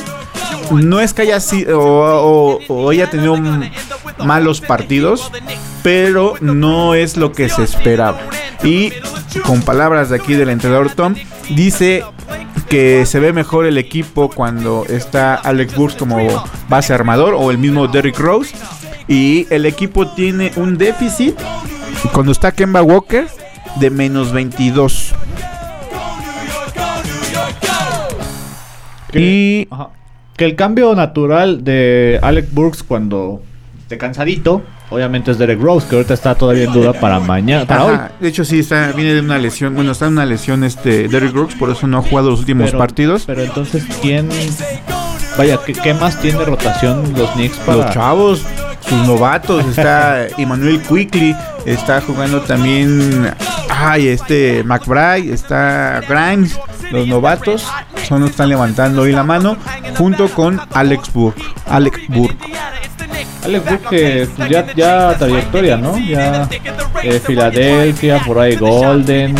[0.70, 3.36] No es que haya sido o, haya tenido
[4.18, 5.30] malos partidos.
[5.82, 8.18] pero no es lo que se esperaba.
[8.64, 8.92] Y
[9.44, 11.14] con palabras de aquí del entrenador Tom,
[11.50, 12.02] dice
[12.68, 17.58] que se ve mejor el equipo cuando está Alex Burks como base armador o el
[17.58, 18.54] mismo Derrick Rose.
[19.08, 21.36] Y el equipo tiene un déficit
[22.12, 23.26] cuando está Kemba Walker
[23.78, 25.12] de menos 22.
[29.10, 29.88] Que, Y ajá,
[30.36, 33.42] que el cambio natural de Alec Burks cuando
[33.82, 37.84] esté cansadito, obviamente es Derek Rose, que ahorita está todavía en duda para mañana, para
[37.84, 37.94] hoy.
[37.94, 41.08] Ajá, de hecho sí está viene de una lesión, bueno, está en una lesión este
[41.08, 43.24] Derrick Brooks, por eso no ha jugado los últimos Pero- partidos.
[43.26, 44.28] Pero entonces, ¿quién?
[45.38, 47.76] Vaya, ¿qué, qué más tiene rotación los Knicks para...?
[47.84, 48.42] Los chavos,
[48.88, 53.32] sus novatos, está Emmanuel Quickly, está jugando también
[53.68, 56.58] ay, este McBride, está Grimes,
[56.90, 57.66] los novatos
[58.08, 59.56] son están levantando hoy la mano
[59.96, 61.10] junto con Alex
[61.66, 62.52] Alex Burke.
[63.44, 65.96] Alex Burke, que pues, ya, ya trayectoria, ¿no?
[65.98, 66.48] Ya
[67.02, 69.34] eh, Filadelfia, por ahí Golden.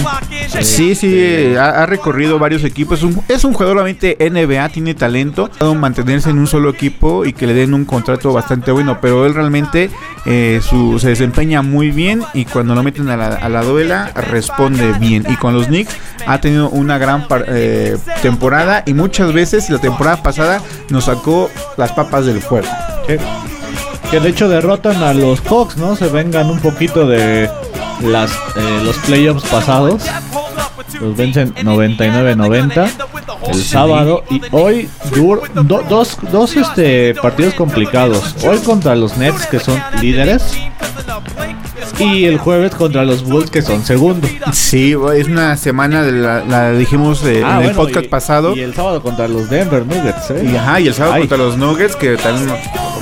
[0.60, 2.98] Sí, sí, eh, ha, ha recorrido varios equipos.
[2.98, 5.50] Es un, es un jugador obviamente NBA, tiene talento.
[5.60, 8.98] Ha mantenerse en un solo equipo y que le den un contrato bastante bueno.
[9.00, 9.90] Pero él realmente
[10.24, 14.12] eh, su, se desempeña muy bien y cuando lo meten a la, a la duela
[14.14, 15.26] responde bien.
[15.28, 19.78] Y con los Knicks ha tenido una gran par- eh, temporada y muchas veces la
[19.78, 20.60] temporada pasada
[20.90, 22.68] nos sacó las papas del fuego.
[24.10, 25.96] Que de hecho derrotan a los Hawks, ¿no?
[25.96, 27.50] Se vengan un poquito de
[28.02, 30.02] las eh, los playoffs pasados.
[31.00, 32.88] Los vencen 99-90
[33.48, 38.34] el sábado y hoy dur- do- dos, dos este, partidos complicados.
[38.46, 40.42] Hoy contra los Nets que son líderes
[41.98, 44.30] y el jueves contra los Bulls que son segundos.
[44.52, 48.54] Sí, es una semana, de la, la dijimos eh, Ah, en el podcast y- pasado.
[48.56, 50.48] Y el sábado contra los Denver Nuggets, ¿eh?
[50.52, 51.20] Y, ajá, y el sábado Ay.
[51.22, 52.50] contra los Nuggets, que también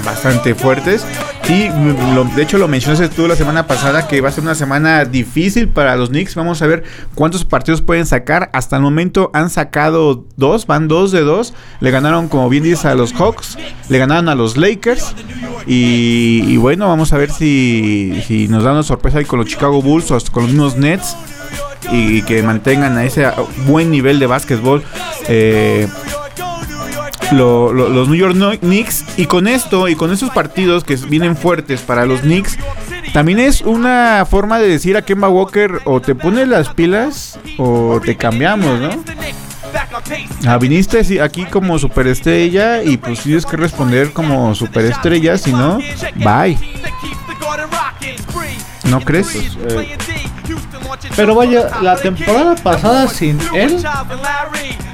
[0.04, 1.04] bastante fuertes.
[1.48, 4.42] Y mm, lo- de hecho lo mencionaste tú la semana pasada, que va a ser
[4.44, 6.34] una semana difícil para los Knicks.
[6.34, 8.48] Vamos a ver cuántos partidos pueden sacar.
[8.54, 11.52] Hasta el momento han sacado dos, van dos de dos.
[11.80, 13.58] Le ganaron, como bien dices, a los Hawks.
[13.90, 15.14] Le ganaron a los Lakers.
[15.66, 19.82] Y, y bueno, vamos a ver si, nos dan una sorpresa ahí con los Chicago
[19.82, 21.14] Bulls o hasta con los mismos Nets.
[21.92, 23.26] Y que mantengan a ese
[23.66, 24.82] buen nivel de básquetbol.
[25.28, 25.86] Eh,
[27.32, 31.36] lo- lo- los New York Knicks y con esto y con esos partidos que vienen
[31.36, 32.56] fuertes para los Knicks
[33.12, 38.00] también es una forma de decir a Kemba Walker o te pones las pilas o
[38.04, 38.90] te cambiamos, ¿no?
[40.46, 45.78] Ah, viniste aquí como superestrella y pues tienes que responder como superestrella, si no,
[46.16, 46.58] bye.
[48.90, 49.34] ¿No crees?
[49.34, 49.96] eh,
[51.16, 53.82] Pero vaya, la temporada pasada sin él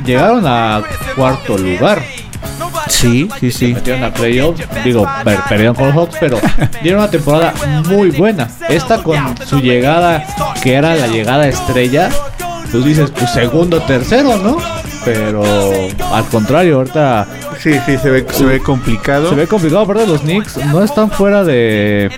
[0.05, 0.83] llegaron a
[1.17, 2.03] cuarto lugar.
[2.89, 3.75] Sí, sí, sí.
[3.75, 6.39] Metieron a playoffs, digo, per- perdieron con los Hawks, pero
[6.83, 7.55] dieron una temporada
[7.89, 8.49] muy buena.
[8.69, 10.25] Esta con su llegada,
[10.63, 12.11] que era la llegada estrella,
[12.71, 14.59] pues dices, pues segundo, tercero, ¿no?
[15.05, 15.43] Pero
[16.13, 17.27] al contrario, ahorita
[17.61, 19.29] Sí, sí, se ve, se ve complicado.
[19.29, 19.83] se ve complicado.
[19.83, 22.11] Aparte, los Knicks no están fuera de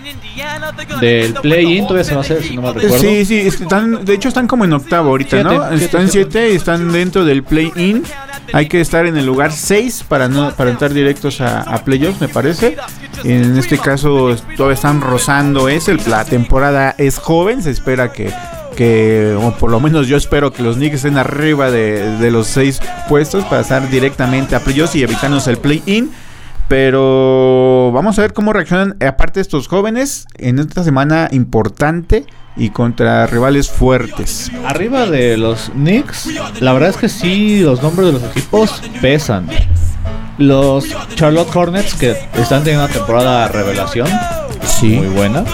[1.01, 2.99] del play-in, todavía se va a hacer, si no me recuerdo.
[2.99, 5.69] Sí, sí, están, de hecho están como en octavo ahorita, ¿no?
[5.71, 6.31] Siete, están siete.
[6.33, 8.05] 7 y están dentro del play-in.
[8.53, 12.21] Hay que estar en el lugar 6 para no para entrar directos a, a playoffs,
[12.21, 12.77] me parece.
[13.25, 15.97] En este caso todavía están rozando ese.
[16.07, 18.33] La temporada es joven, se espera que
[18.77, 22.47] que o por lo menos yo espero que los Knicks estén arriba de, de los
[22.49, 26.11] 6 puestos para estar directamente a playoffs y evitarnos el play-in.
[26.69, 32.25] Pero vamos a ver cómo reaccionan, eh, aparte estos jóvenes, en esta semana importante
[32.57, 34.51] y contra rivales fuertes.
[34.67, 36.29] Arriba de los Knicks,
[36.61, 39.49] la verdad es que sí, los nombres de los equipos pesan.
[40.39, 44.09] Los Charlotte Hornets, que están teniendo una temporada revelación,
[44.65, 44.97] Sí.
[44.97, 45.45] muy buena.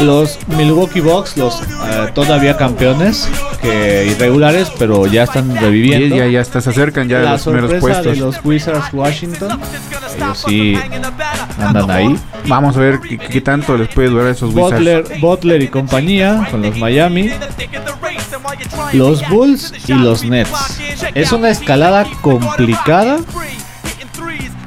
[0.00, 3.28] Los Milwaukee Bucks, los eh, todavía campeones,
[3.62, 6.16] que irregulares, pero ya están reviviendo.
[6.16, 8.18] ya, ya, hasta se acercan ya a los primeros de puestos.
[8.18, 9.60] los Wizards Washington,
[10.16, 10.76] ellos sí
[11.58, 12.16] andan ahí.
[12.46, 14.72] Vamos a ver qué, qué tanto les puede durar a esos Wizards.
[14.72, 17.30] Butler, Butler y compañía con los Miami.
[18.92, 20.50] Los Bulls y los Nets.
[21.14, 23.18] Es una escalada complicada,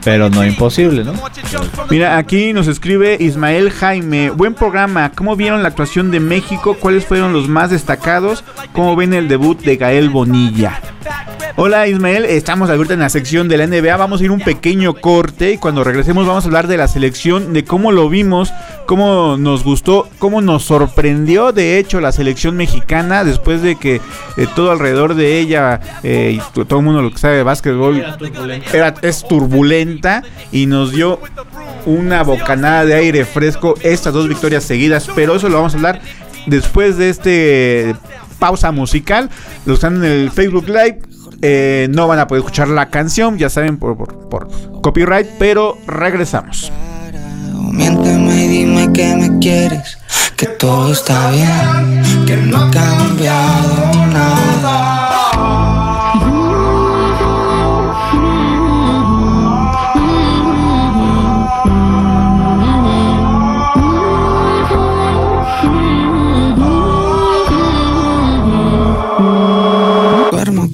[0.04, 1.14] pero no imposible, ¿no?
[1.90, 4.30] Mira, aquí nos escribe Ismael Jaime.
[4.30, 5.12] Buen programa.
[5.12, 6.76] ¿Cómo vieron la actuación de México?
[6.80, 8.44] ¿Cuáles fueron los más destacados?
[8.74, 10.82] ¿Cómo ven el debut de Gael Bonilla?
[11.60, 13.98] Hola Ismael, estamos ahorita en la sección de la NBA.
[13.98, 17.52] Vamos a ir un pequeño corte y cuando regresemos vamos a hablar de la selección,
[17.52, 18.54] de cómo lo vimos,
[18.86, 24.48] cómo nos gustó, cómo nos sorprendió de hecho la selección mexicana después de que eh,
[24.56, 28.06] todo alrededor de ella eh, y todo el mundo lo que sabe de básquetbol
[28.72, 31.20] era, es turbulenta y nos dio
[31.88, 36.02] una bocanada de aire fresco estas dos victorias seguidas, pero eso lo vamos a hablar
[36.46, 37.96] después de este
[38.38, 39.32] pausa musical.
[39.66, 41.00] Los que están en el Facebook Live
[41.42, 45.78] eh, no van a poder escuchar la canción, ya saben, por, por- por copyright, pero
[45.88, 46.72] regresamos.
[47.72, 49.98] Miénteme y dime que me quieres,
[50.36, 54.47] que todo está bien, que no ha cambiado nada.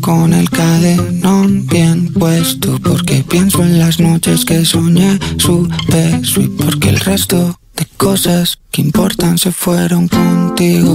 [0.04, 6.50] Con el cadenón bien puesto porque pienso en las noches que soñé su beso y
[6.50, 10.94] porque el resto de cosas que importan se fueron contigo.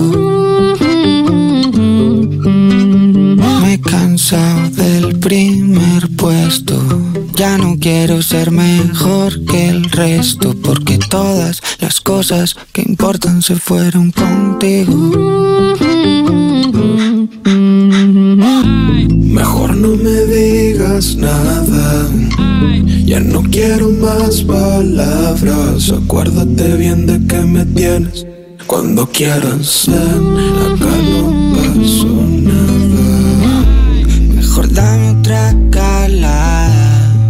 [3.62, 6.76] Me he cansado del primer puesto.
[7.34, 13.56] Ya no quiero ser mejor que el resto porque todas las cosas que importan se
[13.56, 15.12] fueron contigo.
[20.08, 22.08] Me digas nada.
[23.04, 25.92] Ya no quiero más palabras.
[25.92, 28.26] Acuérdate bien de que me tienes.
[28.66, 30.36] Cuando quieras, ven.
[30.64, 32.06] Acá no pasó
[32.48, 33.66] nada.
[34.34, 37.28] Mejor dame otra calada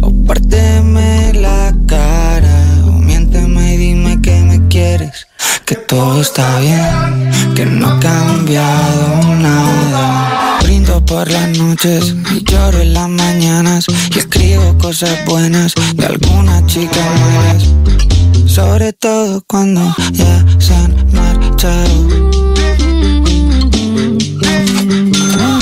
[0.00, 5.26] O párteme la cara O miénteme y dime que me quieres
[5.64, 10.35] Que todo está bien Que no ha cambiado nada
[11.04, 17.64] Por las noches lloro en las mañanas Y escribo cosas buenas De algunas chicas malas
[18.46, 22.08] Sobre todo cuando ya se han marchado.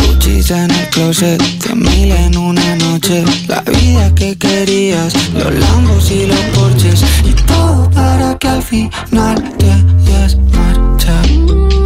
[0.07, 3.25] Gucci's en el closet, cien mil en una noche.
[3.49, 9.53] La vida que querías, los lambos y los porches Y todo para que al final
[9.59, 11.84] te hayas marchado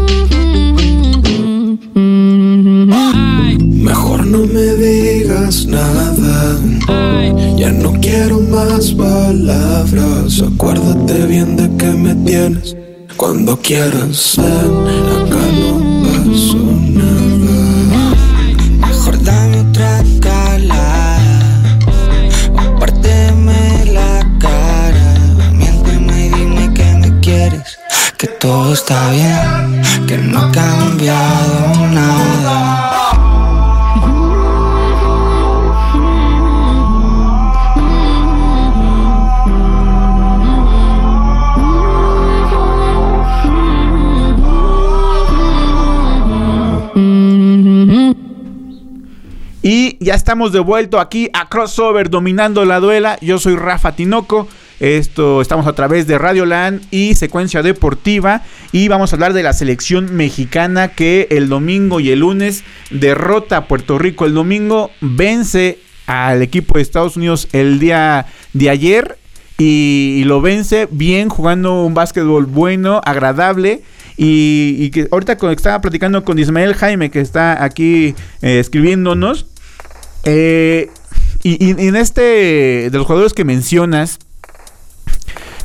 [4.59, 6.59] me digas nada.
[7.57, 10.43] Ya no quiero más palabras.
[10.43, 12.77] Acuérdate bien de que me tienes.
[13.17, 15.07] Cuando quieras, ven.
[15.17, 16.63] Acá no pasó
[17.01, 17.59] nada.
[18.87, 21.79] Mejor dame otra calada
[22.55, 25.15] O párteme la cara
[25.53, 27.79] Miénteme y dime que me quieres
[28.17, 29.28] Que todo está bien
[50.29, 53.17] estamos de vuelta aquí a Crossover dominando la duela.
[53.23, 54.47] Yo soy Rafa Tinoco.
[54.79, 59.43] Esto estamos a través de Radio Land y Secuencia Deportiva y vamos a hablar de
[59.43, 64.27] la selección mexicana que el domingo y el lunes derrota a Puerto Rico.
[64.27, 69.17] El domingo vence al equipo de Estados Unidos el día de ayer
[69.57, 73.81] y, lo vence bien jugando un básquetbol bueno, agradable.
[74.19, 79.47] Y, y que ahorita con- estaba platicando con Ismael Jaime que está aquí eh, escribiéndonos.
[80.25, 80.91] Eh,
[81.43, 84.19] y, en este de los jugadores que mencionas,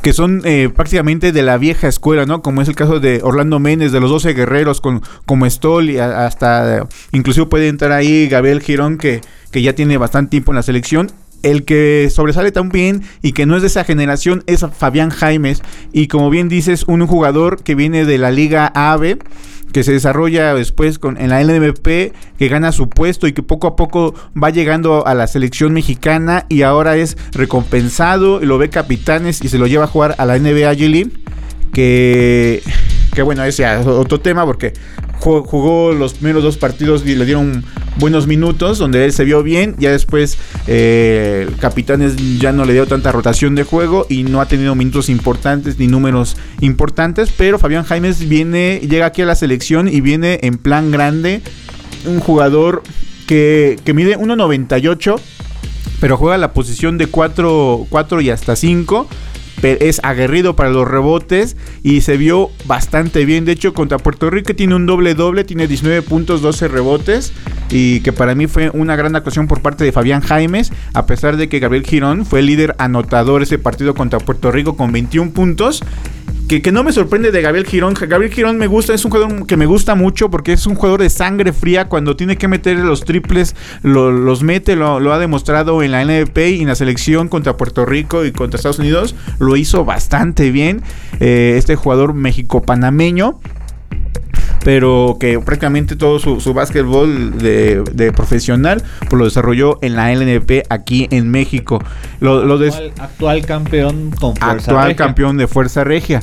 [0.01, 2.41] que son eh, prácticamente de la vieja escuela, ¿no?
[2.41, 5.97] Como es el caso de Orlando Méndez, de los 12 guerreros, con, como Stoll, y
[5.97, 10.63] hasta, inclusive puede entrar ahí Gabriel Girón, que, que ya tiene bastante tiempo en la
[10.63, 11.11] selección.
[11.41, 15.61] El que sobresale también y que no es de esa generación es Fabián Jaimes.
[15.91, 19.19] Y como bien dices, un jugador que viene de la Liga AVE,
[19.73, 23.67] que se desarrolla después con, en la LMP, que gana su puesto y que poco
[23.67, 29.43] a poco va llegando a la selección mexicana y ahora es recompensado lo ve capitanes
[29.43, 31.11] y se lo lleva a jugar a la NBA G
[31.73, 32.61] que,
[33.13, 34.73] que bueno, ese es otro tema porque
[35.19, 37.63] ju- jugó los primeros dos partidos y le dieron
[37.97, 42.87] buenos minutos donde él se vio bien, ya después eh, Capitanes ya no le dio
[42.87, 47.83] tanta rotación de juego y no ha tenido minutos importantes ni números importantes, pero Fabián
[47.83, 51.41] Jaimes viene, llega aquí a la selección y viene en plan grande,
[52.05, 52.81] un jugador
[53.27, 55.19] que, que mide 1.98,
[56.01, 59.07] pero juega la posición de 4, 4 y hasta 5.
[59.61, 63.45] Es aguerrido para los rebotes y se vio bastante bien.
[63.45, 67.33] De hecho, contra Puerto Rico tiene un doble doble, tiene 19 puntos, 12 rebotes.
[67.69, 71.37] Y que para mí fue una gran actuación por parte de Fabián Jaimes, a pesar
[71.37, 75.31] de que Gabriel Girón fue el líder anotador ese partido contra Puerto Rico con 21
[75.31, 75.83] puntos.
[76.61, 77.93] Que, no me sorprende de Gabriel Girón.
[77.93, 81.01] Gabriel Girón me gusta, es un jugador que me gusta mucho porque es un jugador
[81.01, 81.87] de sangre fría.
[81.89, 86.37] Cuando tiene que meter los triples, lo- los mete, lo, ha demostrado en la NBP
[86.57, 89.15] y en la selección contra Puerto Rico y contra Estados Unidos.
[89.39, 90.81] Lo hizo bastante bien.
[91.19, 93.39] eh, este jugador México-panameño
[94.63, 100.13] pero que prácticamente todo su, su básquetbol de, de profesional pues lo desarrolló en la
[100.13, 101.79] LNP aquí en México.
[102.19, 104.95] Lo, lo Actual, actual campeón con fuerza actual regia.
[104.95, 106.21] campeón de Fuerza Regia.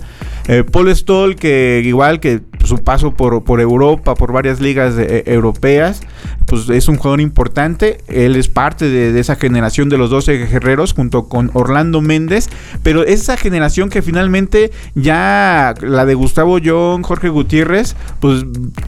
[0.48, 5.22] Eh, Paul Stoll, que igual que su paso por, por Europa, por varias ligas eh,
[5.26, 6.00] europeas,
[6.46, 7.98] pues es un jugador importante.
[8.08, 12.48] Él es parte de, de esa generación de los 12 guerreros junto con Orlando Méndez,
[12.82, 18.29] pero esa generación que finalmente ya la de Gustavo John, Jorge Gutiérrez, pues,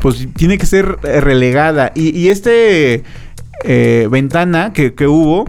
[0.00, 1.92] pues tiene que ser eh, relegada.
[1.94, 3.02] Y, y este
[3.64, 5.44] eh, ventana que, hubo,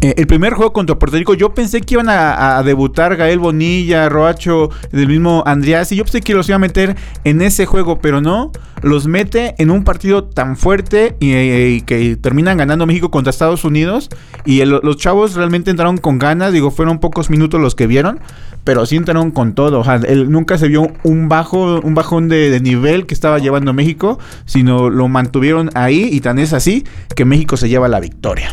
[0.00, 4.08] eh, el primer juego contra Puerto Rico, yo pensé que iban a, debutar Gael Bonilla,
[4.08, 8.00] Roacho, del mismo Andreas, y yo pensé que los iba a meter en ese juego,
[8.00, 13.30] pero no, los mete en un partido tan fuerte y, que terminan ganando México contra
[13.30, 14.08] Estados Unidos.
[14.46, 18.18] Y los chavos realmente entraron con ganas, digo, fueron pocos minutos los que vieron,
[18.64, 19.80] pero sí entraron con todo.
[19.80, 23.38] O sea, él- nunca se vio un bajo, un bajón de, de nivel que estaba
[23.38, 26.84] llevando México, sino lo mantuvieron ahí y tan es así
[27.16, 28.52] que México se lleva la victoria.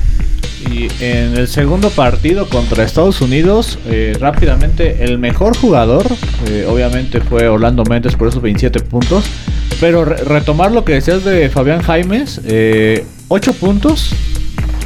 [0.70, 6.05] Y en el segundo partido contra Estados Unidos, eh, rápidamente el mejor jugador,
[6.47, 9.24] eh, obviamente fue Orlando Méndez por esos 27 puntos.
[9.80, 14.14] Pero re- retomar lo que decías de Fabián Jaimes, eh, 8 puntos,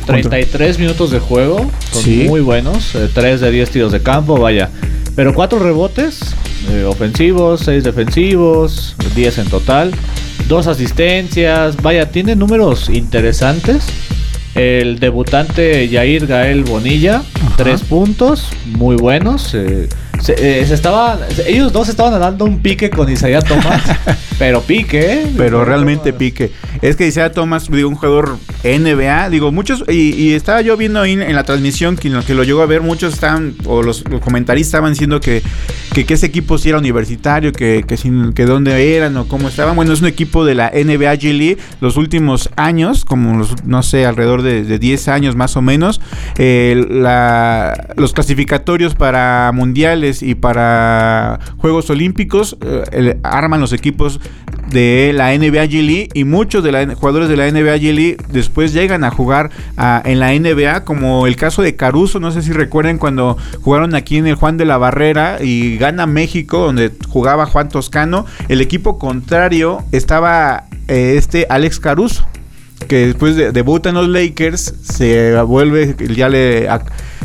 [0.05, 2.25] 33 minutos de juego, son Sí.
[2.27, 4.69] muy buenos, 3 de 10 tiros de campo, vaya.
[5.15, 6.35] Pero 4 rebotes
[6.71, 9.91] eh, ofensivos, 6 defensivos, 10 en total,
[10.47, 13.85] 2 asistencias, vaya, tiene números interesantes.
[14.55, 17.23] El debutante Yair Gael Bonilla,
[17.57, 19.51] tres puntos, muy buenos.
[19.55, 19.89] eh,
[20.21, 23.81] se, eh, se estaban, ellos dos estaban dando un pique con Isaiah Thomas,
[24.43, 25.27] pero pique, ¿eh?
[25.37, 26.51] Pero realmente pique.
[26.81, 30.99] Es que Isaiah Thomas, digo, un jugador NBA, digo, muchos, y, y estaba yo viendo
[30.99, 34.03] ahí en la transmisión que, lo- que lo llegó a ver, muchos estaban, o los,
[34.09, 35.41] los comentaristas estaban diciendo que,
[35.93, 39.47] que, que ese equipo sí era universitario, que, que, sin, que dónde eran o cómo
[39.47, 39.77] estaban.
[39.77, 43.81] Bueno, es un equipo de la NBA G League, los últimos años, como los, no
[43.81, 46.01] sé, alrededor de, de 10 años más o menos,
[46.37, 54.19] eh, la- los clasificatorios para mundiales y para Juegos Olímpicos eh, el- arman los equipos
[54.69, 59.03] de la NBA G y muchos de los jugadores de la NBA G después llegan
[59.03, 59.51] a jugar
[60.05, 64.17] en la NBA como el caso de Caruso, no sé si recuerden cuando jugaron aquí
[64.17, 68.97] en el Juan de la Barrera y gana México donde jugaba Juan Toscano, el equipo
[68.97, 72.25] contrario estaba eh, este Alex Caruso
[72.85, 76.67] que después de, debuta en los Lakers, se vuelve, ya le,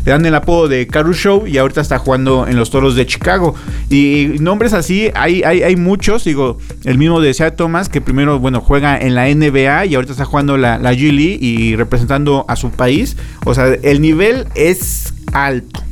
[0.05, 3.55] dan el apodo de Caru Show y ahorita está jugando en los Toros de Chicago.
[3.91, 8.39] Y, nombres así, hay, hay, hay muchos, digo, el mismo de Isaiah Thomas, que primero,
[8.39, 12.57] bueno, juega en la NBA y ahorita está jugando la, la G y representando a
[12.57, 13.17] su país.
[13.45, 15.83] O sea, el nivel es alto,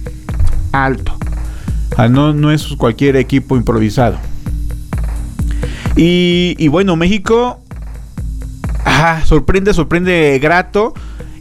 [0.73, 1.17] alto.
[1.95, 4.19] Sea, no, no es cualquier equipo improvisado.
[5.99, 7.61] Y bueno, México
[8.87, 10.95] Ajá, sorprende, sorprende grato.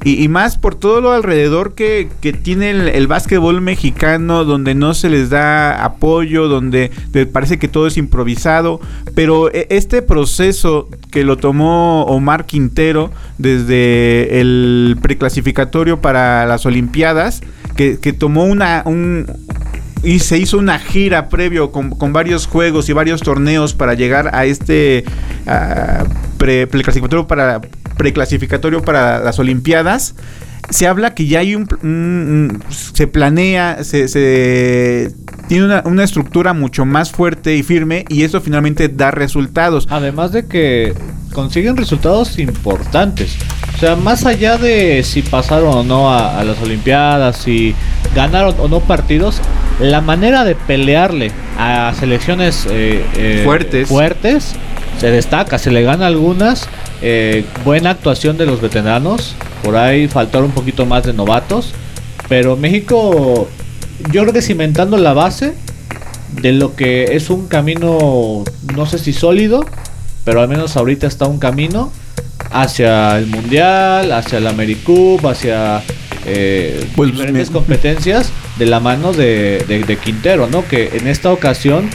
[0.04, 5.10] Y, más por todo lo alrededor que, que tiene el, básquetbol mexicano, donde no se
[5.10, 6.92] les da apoyo, donde
[7.34, 8.80] parece que todo es improvisado.
[9.16, 17.42] Pero e- este proceso que lo tomó Omar Quintero desde el preclasificatorio para las Olimpiadas,
[17.76, 19.26] que, que tomó una, un,
[20.04, 24.30] y se hizo una gira previo con, con varios juegos y varios torneos para llegar
[24.34, 25.04] a este
[25.48, 26.04] ah,
[26.38, 27.62] pre- preclasificatorio para
[27.98, 30.16] preclasificatorio para las Olimpiadas.
[30.70, 35.12] Se habla que ya hay un, se planea, se, se-
[35.48, 39.88] tiene una, una estructura mucho más fuerte y firme y eso finalmente da resultados.
[39.92, 40.94] Además de que
[41.34, 43.36] consiguen resultados importantes.
[43.76, 47.76] O sea, más allá de si pasaron o no a, a las Olimpiadas, si
[48.16, 49.42] ganaron o no partidos,
[49.80, 53.88] la manera de pelearle a selecciones eh, eh, Fuertes.
[53.90, 54.56] fuertes
[55.06, 56.68] se destaca, se le gana algunas.
[57.04, 59.36] eh, buena actuación de los veteranos.
[59.64, 61.74] Por ahí faltaron un poquito más de novatos.
[62.28, 63.48] Pero México,
[64.12, 65.54] yo creo que cimentando la base
[66.42, 68.44] de lo que es un camino,
[68.76, 69.64] no sé si sólido,
[70.24, 71.92] pero al menos ahorita está un camino
[72.52, 75.84] hacia el Mundial, hacia el AmeriCup, hacia
[76.26, 80.68] eh, Pues, diferentes me- competencias de la mano de, de- de Quintero, ¿no?
[80.68, 81.92] Que en esta ocasión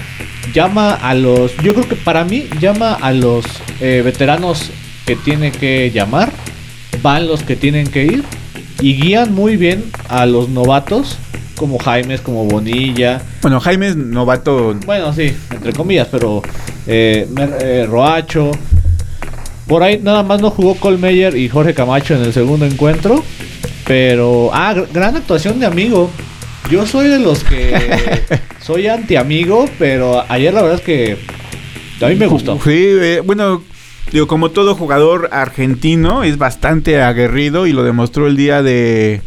[0.52, 3.44] llama a los, yo creo que para mí llama a los
[3.80, 4.70] eh, veteranos
[5.06, 6.30] que tiene que llamar,
[7.02, 8.24] van los que tienen que ir
[8.80, 11.18] y guían muy bien a los novatos
[11.56, 13.20] como Jaimes, como Bonilla.
[13.42, 14.74] Bueno, Jaime es novato.
[14.86, 16.42] Bueno, sí, entre comillas, pero
[16.86, 17.28] eh,
[17.60, 18.50] eh, Roacho.
[19.66, 23.22] Por ahí nada más no jugó Colmeyer y Jorge Camacho en el segundo encuentro.
[23.86, 26.10] Pero, ah, gr- gran actuación de amigo.
[26.68, 28.22] Yo soy de los que
[28.60, 31.16] soy anti-amigo, pero ayer la verdad es que
[32.04, 32.58] a mí me gustó.
[32.62, 33.62] Sí, eh, bueno,
[34.12, 39.22] digo, como todo jugador argentino, es bastante aguerrido y lo demostró el día de,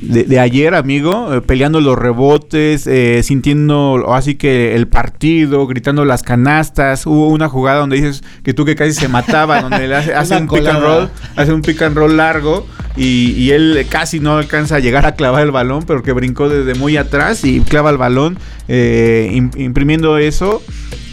[0.00, 6.04] de, de ayer, amigo, eh, peleando los rebotes, eh, sintiendo así que el partido, gritando
[6.04, 7.06] las canastas.
[7.06, 10.48] Hubo una jugada donde dices que tú que casi se mataba, donde le hace, un
[10.48, 12.66] pick and roll, hace un pick and roll largo
[12.96, 16.48] y, y él casi no alcanza a llegar a clavar el balón, pero que brincó
[16.48, 18.38] desde muy atrás y clava el balón,
[18.68, 20.62] eh, im- imprimiendo eso.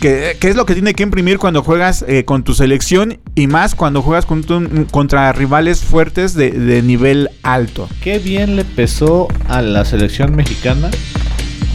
[0.02, 3.48] Que, que es lo que tiene que imprimir cuando juegas eh, con tu selección y
[3.48, 7.88] más cuando juegas con tu- contra rivales fuertes de, de nivel alto.
[8.02, 10.90] Qué bien le pesó a la selección mexicana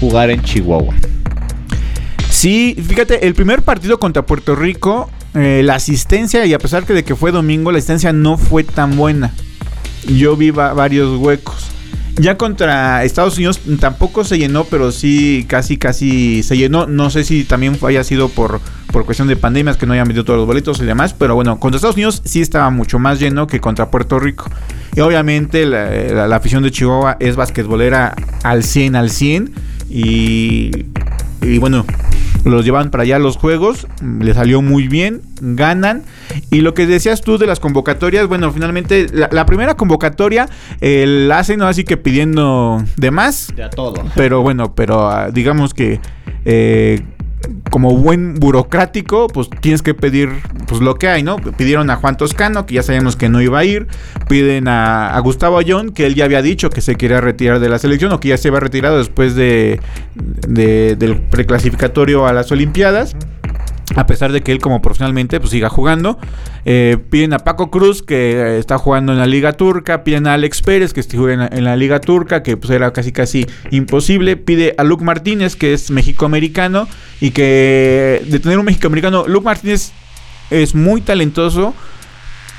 [0.00, 0.94] jugar en Chihuahua.
[2.30, 7.02] Sí, fíjate, el primer partido contra Puerto Rico, eh, la asistencia, y a pesar de
[7.04, 9.32] que fue domingo, la asistencia no fue tan buena.
[10.06, 11.66] Yo vi va- varios huecos.
[12.18, 16.86] Ya contra Estados Unidos tampoco se llenó, pero sí casi casi se llenó.
[16.86, 18.60] No sé si también haya sido por,
[18.92, 21.14] por cuestión de pandemias que no hayan vendido todos los boletos y demás.
[21.14, 24.50] Pero bueno, contra Estados Unidos sí estaba mucho más lleno que contra Puerto Rico.
[24.96, 29.52] Y obviamente la afición de Chihuahua es basquetbolera al 100 al 100.
[29.90, 30.86] Y,
[31.42, 31.86] y bueno,
[32.50, 33.86] los llevan para allá los juegos,
[34.20, 36.02] le salió muy bien, ganan.
[36.50, 40.48] Y lo que decías tú de las convocatorias, bueno, finalmente la, la primera convocatoria
[40.80, 44.04] eh, la hacen así que pidiendo de más, De a todo.
[44.14, 46.00] pero bueno, pero ah, digamos que
[46.44, 47.02] eh,
[47.70, 50.30] como buen burocrático, pues tienes que pedir
[50.66, 51.36] pues lo que hay, ¿no?
[51.36, 53.86] Pidieron a Juan Toscano, que ya sabemos que no iba a ir.
[54.28, 57.78] Piden a, Gustavo Ayón, que él ya había dicho que se quería retirar de la
[57.78, 59.80] selección o que ya se había retirado después de,
[60.48, 63.16] de- del preclasificatorio a las Olimpiadas.
[63.96, 66.18] A pesar de que él como profesionalmente pues siga jugando.
[66.64, 70.04] Eh, piden a Paco Cruz que eh, está jugando en la Liga Turca.
[70.04, 73.12] Piden a Alex Pérez que juega en, en la Liga Turca que pues era casi
[73.12, 74.36] casi imposible.
[74.36, 76.86] Pide a Luke Martínez que es mexicoamericano
[77.20, 79.92] y que de tener un mexicoamericano, Luke Martínez
[80.50, 81.74] es muy talentoso.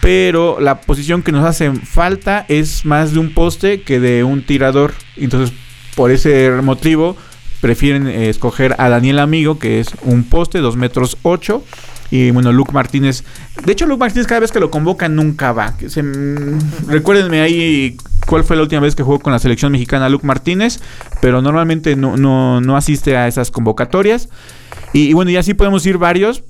[0.01, 4.43] Pero la posición que nos hace falta es más de un poste que de un
[4.43, 4.93] tirador.
[5.17, 5.53] Entonces,
[5.95, 7.17] por ese motivo,
[7.61, 11.63] prefieren eh, escoger a Daniel Amigo, que es un poste, 2 metros 8.
[12.11, 13.23] Y bueno, Luke Martínez.
[13.65, 15.75] De hecho, Luke Martínez cada vez que lo convocan nunca va.
[15.87, 16.57] Se- mm,
[16.87, 20.79] recuérdenme ahí cuál fue la última vez que jugó con la selección mexicana Luke Martínez.
[21.21, 24.29] Pero normalmente no, no, no asiste a esas convocatorias.
[24.91, 26.43] Y, bueno, y así podemos ir varios.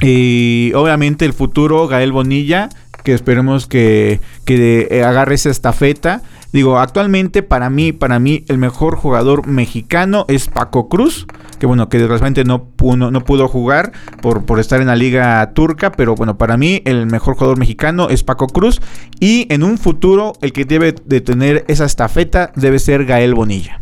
[0.00, 2.68] Y obviamente el futuro, Gael Bonilla,
[3.04, 6.22] que esperemos que, que agarre esa estafeta.
[6.54, 11.26] Digo, actualmente para mí, para mí, el mejor jugador mexicano es Paco Cruz.
[11.58, 13.90] Que bueno, que desgraciadamente no pudo, no pudo jugar
[14.22, 15.90] por, por estar en la liga turca.
[15.90, 18.80] Pero bueno, para mí el mejor jugador mexicano es Paco Cruz.
[19.18, 23.80] Y en un futuro, el que debe de tener esa estafeta debe ser Gael Bonilla.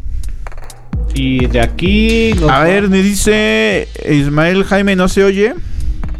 [1.12, 2.32] Y de aquí.
[2.42, 5.52] A va- ver, me dice Ismael Jaime, ¿no se oye?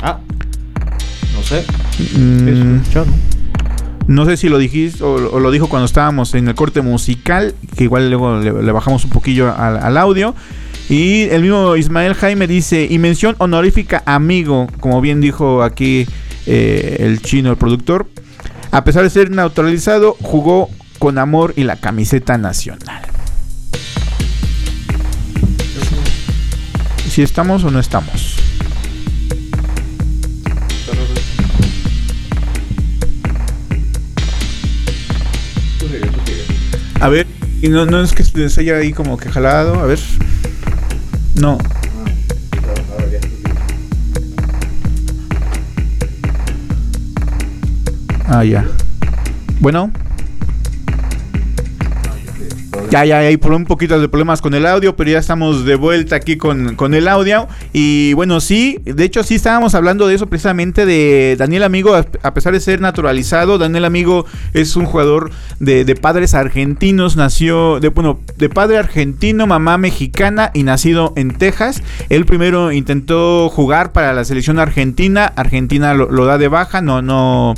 [0.02, 0.18] Ah,
[1.34, 1.64] no sé.
[2.18, 2.80] Mm,
[4.06, 4.24] ¿no?
[4.26, 8.10] Sé si lo dijiste o, lo dijo cuando estábamos en el corte musical, que igual
[8.10, 10.34] luego le, bajamos un poquillo al, al audio.
[10.88, 16.06] Y el mismo Ismael Jaime dice, y mención honorífica amigo, como bien dijo aquí
[16.46, 18.06] eh, el chino, el productor.
[18.70, 23.02] A pesar de ser neutralizado, jugó con amor y la camiseta nacional.
[27.08, 28.41] Si estamos o no estamos.
[37.02, 37.26] A ver,
[37.60, 39.98] y no, no es que se haya ahí como que jalado, a ver.
[41.34, 41.58] No.
[48.28, 48.64] Ah, ya.
[49.58, 49.90] Bueno.
[52.92, 56.14] Ya, ya hay un poquito de problemas con el audio, pero ya estamos de vuelta
[56.16, 57.48] aquí con, con el audio.
[57.72, 62.34] Y bueno, sí, de hecho sí estábamos hablando de eso precisamente de Daniel Amigo, a
[62.34, 67.88] pesar de ser naturalizado, Daniel Amigo es un jugador de, de padres argentinos, nació, de,
[67.88, 71.82] bueno, de padre argentino, mamá mexicana y nacido en Texas.
[72.10, 77.00] Él primero intentó jugar para la selección argentina, Argentina lo, lo da de baja, no,
[77.00, 77.54] no,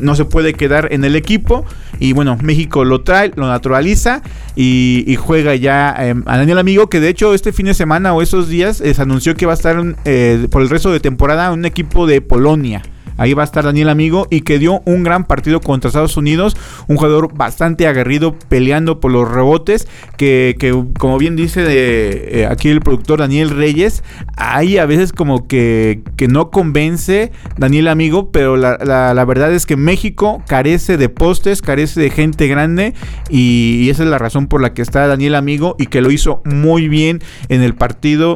[0.00, 1.64] no se puede quedar en el equipo.
[1.98, 4.22] Y bueno, México lo trae, lo naturaliza
[4.56, 8.22] y, juega ya eh, a Daniel Amigo, que de hecho este fin de semana o
[8.22, 11.52] esos días eh, se anunció que va a estar eh, por el resto de temporada
[11.52, 12.82] un equipo de Polonia.
[13.18, 16.56] Ahí va a estar Daniel Amigo y que dio un gran partido contra Estados Unidos,
[16.88, 19.86] un jugador bastante aguerrido peleando por los rebotes,
[20.16, 24.02] que, que como bien dice de, eh, aquí el productor Daniel Reyes,
[24.36, 29.52] hay a veces como que, que no convence Daniel Amigo, pero la, la- la verdad
[29.52, 32.94] es que México carece de postes, carece de gente grande
[33.30, 36.10] y, y esa es la razón por la que está Daniel Amigo y que lo
[36.10, 38.34] hizo muy bien en el partido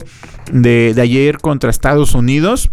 [0.53, 2.71] de, de ayer contra Estados Unidos.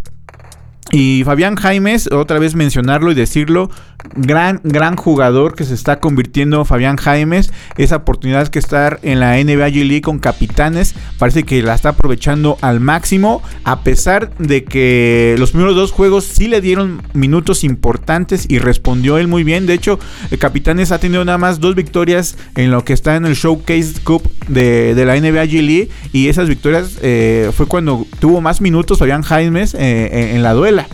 [0.91, 3.69] Y Fabián Jaimes, otra vez mencionarlo y decirlo,
[4.15, 7.51] gran, gran jugador que se está convirtiendo Fabián Jaimes.
[7.77, 11.89] Esa oportunidad que estar en la NBA G League con capitanes, parece que la está
[11.89, 17.63] aprovechando al máximo, a pesar de que los primeros dos juegos sí le dieron minutos
[17.63, 19.65] importantes y respondió él muy bien.
[19.65, 19.99] De hecho,
[20.39, 24.23] capitanes ha tenido nada más dos victorias en lo que está en el Showcase Cup
[24.47, 25.89] de, de la NBA G League.
[26.11, 30.87] Y esas victorias eh, fue cuando tuvo más minutos Fabián Jaimes eh, en la duela.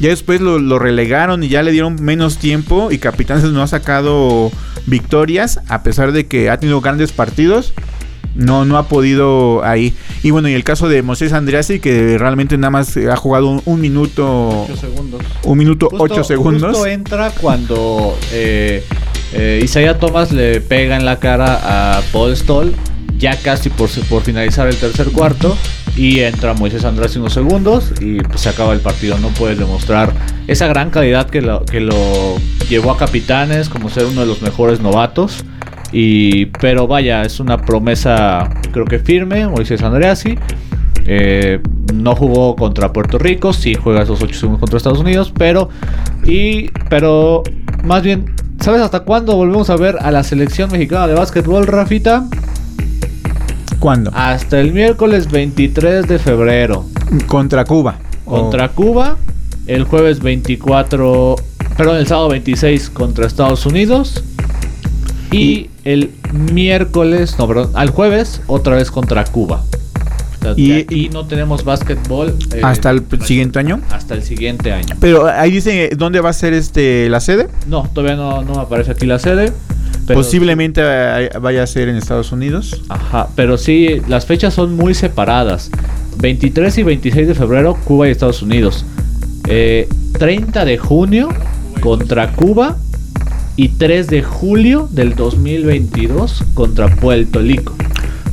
[0.00, 3.66] Ya después lo, lo relegaron y ya le dieron menos tiempo y Capitanes no ha
[3.66, 4.50] sacado
[4.86, 7.72] victorias a pesar de que ha tenido grandes partidos.
[8.34, 9.94] No, no ha podido ahí.
[10.22, 13.62] Y bueno, y el caso de Moisés Andreassi que realmente nada más ha jugado un,
[13.64, 15.22] un minuto, segundos.
[15.44, 16.72] un minuto Justo- ocho segundos.
[16.72, 18.84] Justo entra cuando eh,
[19.32, 22.74] eh, Isaiah Thomas le pega en la cara a Paul Stoll,
[23.16, 25.56] ya casi por, por finalizar el tercer cuarto.
[25.96, 29.18] Y entra Moisés Andrés unos segundos y pues, se acaba el partido.
[29.18, 30.12] No puedes demostrar
[30.46, 32.36] esa gran calidad que lo, que lo
[32.68, 35.44] llevó a Capitanes como ser uno de los mejores novatos.
[35.92, 40.36] Y, pero vaya, es una promesa creo que firme, Moisés Andreassi.
[41.06, 41.60] Eh,
[41.94, 45.68] no jugó contra Puerto Rico, sí juega esos 8 segundos contra Estados Unidos, pero
[46.24, 47.44] y pero
[47.84, 52.26] más bien, ¿sabes hasta cuándo volvemos a ver a la selección mexicana de básquetbol, Rafita?
[53.78, 54.10] ¿Cuándo?
[54.14, 56.86] Hasta el miércoles 23 de febrero
[57.26, 57.96] Contra Cuba.
[58.24, 59.16] contra O- Cuba,
[59.66, 61.36] el jueves 24,
[61.76, 64.22] perdón, el sábado 26 contra Estados Unidos
[65.30, 69.62] y el miércoles, no, perdón, al jueves otra vez contra Cuba.
[70.56, 73.80] Y- no tenemos básquetbol eh, hasta el siguiente año.
[73.90, 74.94] hasta el siguiente año.
[75.00, 77.48] Pero ahí dice dónde va a ser este la sede.
[77.66, 79.52] No, todavía no, no aparece aquí la sede.
[80.06, 82.82] Pero- Posiblemente eh, vaya a ser en Estados Unidos.
[82.88, 85.70] Ajá, pero sí, las fechas son muy separadas.
[86.18, 88.86] 23 y 26 de febrero, Cuba y Estados Unidos.
[89.48, 89.88] Eh,
[90.18, 91.28] 30 de junio
[91.80, 92.76] contra Cuba.
[93.58, 97.74] Y 3 de julio del 2022 contra Puerto Rico.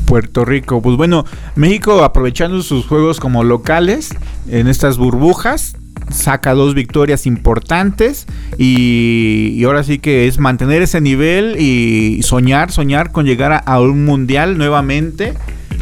[0.05, 0.82] Puerto Rico.
[0.82, 1.24] Pues bueno,
[1.55, 4.09] México aprovechando sus juegos como locales
[4.49, 5.78] en estas burbujas,
[6.10, 8.26] saca dos victorias importantes
[8.58, 13.58] y, y ahora sí que es mantener ese nivel y soñar, soñar con llegar a,
[13.58, 15.34] a un mundial nuevamente.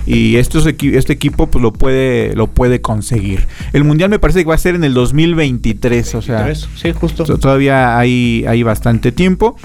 [0.07, 3.47] Y estos este equipo pues lo puede, lo puede conseguir.
[3.71, 6.39] El mundial me parece que va a ser en el 2023, o sea.
[6.75, 7.23] Sí, justo.
[7.23, 9.55] To- Todavía hay, hay bastante tiempo.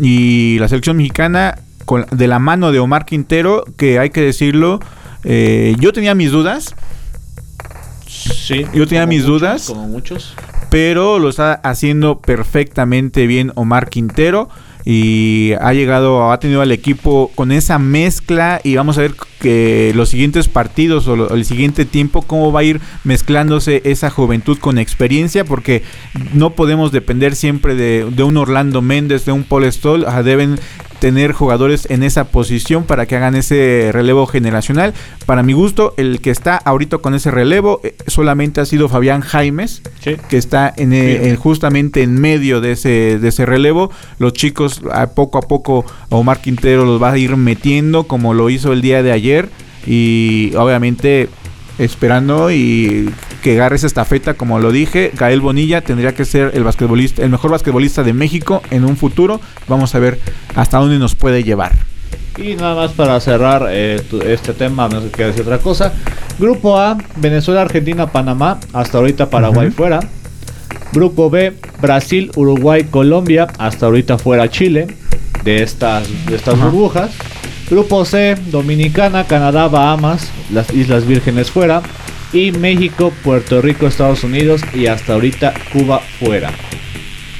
[0.00, 4.80] Y la selección mexicana, con- de la mano de Omar Quintero, que hay que decirlo,
[5.24, 6.74] eh, yo tenía mis dudas,
[8.52, 8.66] Sí.
[8.74, 9.66] Yo tenía mis muchos, dudas.
[9.66, 10.34] Como muchos.
[10.70, 14.48] pero lo está haciendo perfectamente bien Omar Quintero.
[14.84, 18.60] Y ha llegado, ha tenido al equipo con esa mezcla.
[18.64, 22.60] Y vamos a ver que los siguientes partidos o lo- el siguiente tiempo, cómo va
[22.60, 25.44] a ir mezclándose esa juventud con experiencia.
[25.44, 25.84] Porque
[26.34, 30.04] no podemos depender siempre de, de un Orlando Méndez, de un Paul Stoll.
[30.08, 30.58] Ah, Deben
[31.02, 34.94] tener jugadores en esa posición para que hagan ese relevo generacional.
[35.26, 39.20] Para mi gusto, el que está ahorita con ese relevo eh, solamente ha sido Fabián
[39.20, 40.14] Jaimes Sí.
[40.28, 43.90] que está en, en- justamente en medio de ese, de ese relevo.
[44.18, 48.48] Los chicos a poco a poco Omar Quintero los va a ir metiendo como lo
[48.48, 49.48] hizo el día de ayer
[49.84, 51.28] y obviamente
[51.78, 53.10] esperando y
[53.42, 57.30] que agarre esa estafeta como lo dije, Gael Bonilla tendría que ser el basquetbolista, el
[57.30, 59.40] mejor basquetbolista de México en un futuro.
[59.68, 60.20] Vamos a ver
[60.54, 61.72] hasta dónde nos puede llevar.
[62.38, 65.92] Y nada más para cerrar eh, este tema, no sé qué decir otra cosa.
[66.38, 68.58] Grupo A, Venezuela, Argentina, Panamá.
[68.72, 70.00] Hasta ahorita Paraguay fuera.
[70.92, 73.48] Grupo B, Brasil, Uruguay, Colombia.
[73.58, 74.88] Hasta ahorita fuera Chile
[75.44, 77.10] de estas, de estas burbujas.
[77.72, 81.80] Grupo C, Dominicana, Canadá, Bahamas, las Islas Vírgenes fuera.
[82.30, 86.50] Y México, Puerto Rico, Estados Unidos y hasta ahorita Cuba fuera.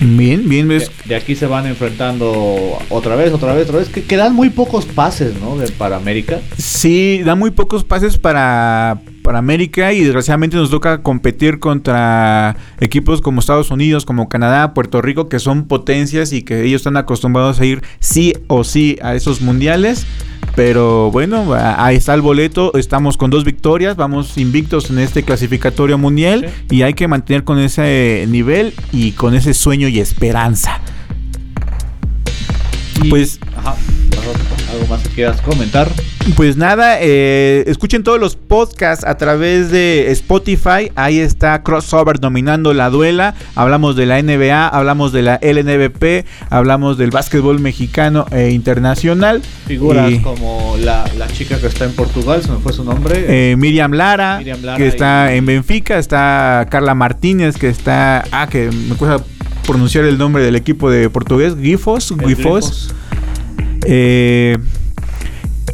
[0.04, 0.90] Bien, bien, De, ves.
[1.04, 3.88] de aquí se van enfrentando otra vez, otra vez, otra vez.
[3.88, 5.56] Que quedan muy pocos pases, ¿no?
[5.56, 6.40] De, para América.
[6.58, 13.20] Sí, da muy pocos pases para, para América y desgraciadamente nos toca competir contra equipos
[13.20, 17.60] como Estados Unidos, como Canadá, Puerto Rico, que son potencias y que ellos están acostumbrados
[17.60, 20.06] a ir sí o sí a esos mundiales.
[20.54, 22.72] Pero bueno, ahí está el boleto.
[22.76, 23.96] Estamos con dos victorias.
[23.96, 26.50] Vamos invictos en este clasificatorio mundial.
[26.70, 30.80] Y hay que mantener con ese nivel y con ese sueño y esperanza.
[33.02, 33.74] Y- Pues- Ajá.
[34.72, 35.88] ¿Algo más que quieras comentar?
[36.36, 40.90] Pues nada, eh, escuchen todos los podcasts a través de Spotify.
[40.94, 43.34] Ahí está Crossover dominando la duela.
[43.54, 49.42] Hablamos de la NBA, hablamos de la LNBP, hablamos del básquetbol mexicano e internacional.
[49.66, 53.24] Figuras Y, como la, la chica que está en Portugal, se me fue su nombre.
[53.28, 55.98] eh, Miriam Lara, Miriam Lara que está y- en Benfica.
[55.98, 58.24] Está Carla Martínez, que está.
[58.30, 59.22] Ah, que me cuesta
[59.66, 61.54] pronunciar el nombre del equipo de portugués.
[61.60, 62.12] Gifos.
[62.16, 62.94] Grifos.
[63.86, 64.56] Eh,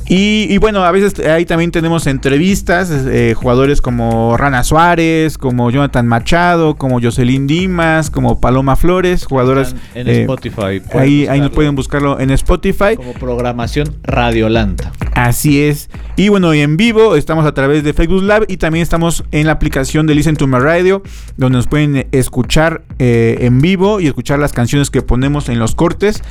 [0.09, 5.71] y, y bueno, a veces ahí también tenemos entrevistas, eh, jugadores como Rana Suárez, como
[5.71, 9.77] Jonathan Machado, como Jocelyn Dimas, como Paloma Flores, jugadoras...
[9.95, 10.81] En eh, Spotify.
[10.95, 12.97] Ahí, ahí buscarlo pueden buscarlo en Spotify.
[12.97, 14.93] Como programación Radiolanta.
[15.15, 15.91] Así es.
[16.17, 19.47] Y bueno, y en vivo estamos a través de Facebook Live y también estamos en
[19.47, 21.03] la aplicación de Listen to My Radio,
[21.37, 25.75] donde nos pueden escuchar eh, en vivo y escuchar las canciones que ponemos en los
[25.75, 26.23] cortes.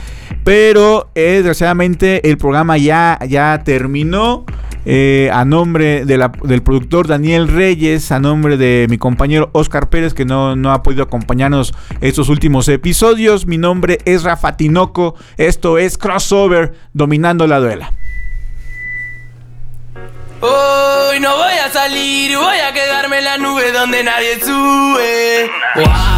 [0.44, 4.46] Pero eh, desgraciadamente el programa ya, ya terminó.
[4.90, 10.14] Eh, a nombre de del productor Daniel Reyes, a nombre de mi compañero Oscar Pérez,
[10.14, 13.46] que no, no ha podido acompañarnos estos últimos episodios.
[13.48, 15.16] Mi nombre es Rafa Tinoco.
[15.36, 17.92] Esto es Crossover, dominando la duela.
[20.40, 25.52] Hoy no voy a salir, voy a quedarme en la nube donde nadie sube.
[25.76, 26.17] Wow,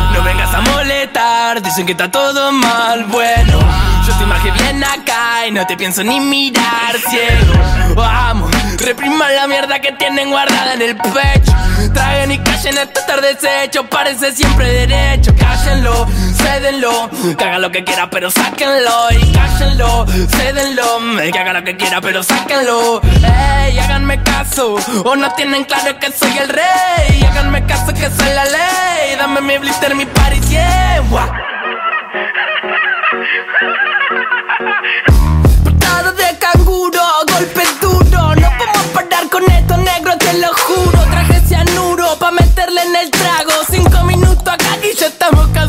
[0.50, 3.06] Vengas a molestar, dicen que está todo mal.
[3.06, 3.60] Bueno,
[4.06, 7.54] yo estoy más que bien acá y no te pienso ni mirar ciego.
[7.95, 11.52] Vamos, repriman la mierda que tienen guardada en el pecho.
[11.93, 15.33] Traguen y callen esto estar deshecho, parece siempre derecho.
[15.37, 19.11] Cállenlo, cédenlo, que haga lo que quiera, pero sáquenlo.
[19.11, 20.99] Y cállenlo, cédenlo,
[21.31, 23.01] que haga lo que quiera, pero sáquenlo.
[23.03, 27.23] Ey, háganme caso, o no tienen claro que soy el rey.
[27.29, 29.15] Háganme caso que soy la ley.
[29.17, 30.79] Dame mi blister, mi party, yeah.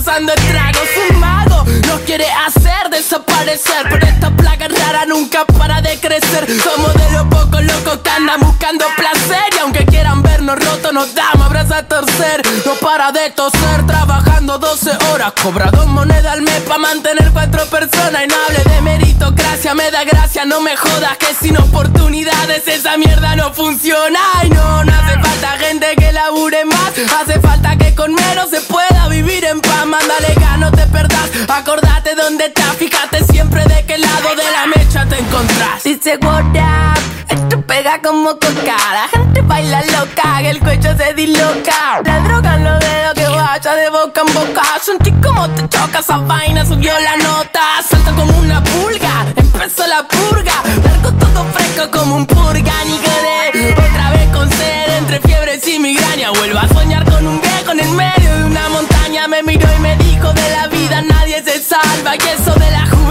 [0.01, 0.89] Estamos causando estragos.
[1.11, 3.87] Un mago nos quiere hacer desaparecer.
[3.91, 6.47] Pero esta plaga rara nunca para de crecer.
[6.63, 9.45] Somos de los pocos locos que andan buscando placer.
[9.55, 12.43] Y aunque quieran vernos rotos, nos damos abrazos a torcer.
[12.65, 15.33] No para de toser, trabajando 12 horas.
[15.43, 18.23] Cobra dos monedas al mes pa' mantener cuatro personas.
[18.25, 21.17] Y no hable de meritocracia, me da gracia, no me jodas.
[21.19, 24.21] Que sin oportunidades esa mierda no funciona.
[24.45, 26.93] Y no, no hace falta gente que labure más.
[27.21, 29.85] Hace falta que con menos se pueda vivir en paz.
[29.85, 30.81] Mándale no te.
[31.49, 35.83] Acordate dónde estás, fíjate siempre de qué lado de la mecha te encontrás.
[35.83, 36.99] Dice what up,
[37.29, 38.77] esto pega como coca.
[38.93, 42.01] La gente baila loca, que el cuello se disloca.
[42.05, 44.63] La droga en los dedos que vaya de boca en boca.
[44.83, 47.61] Sentí como te choca esa vaina, subió la nota.
[47.89, 50.55] Salta como una pulga, empezó la purga.
[50.85, 53.73] Largo todo fresco como un purga, ni quedé.
[53.73, 56.31] Otra vez con sed, entre fiebres y migraña.
[56.31, 59.27] Vuelvo a soñar con un viejo en el medio de una montaña.
[59.29, 62.15] Me miró y me dijo de la vida nadie se salva.
[62.17, 62.70] Y eso de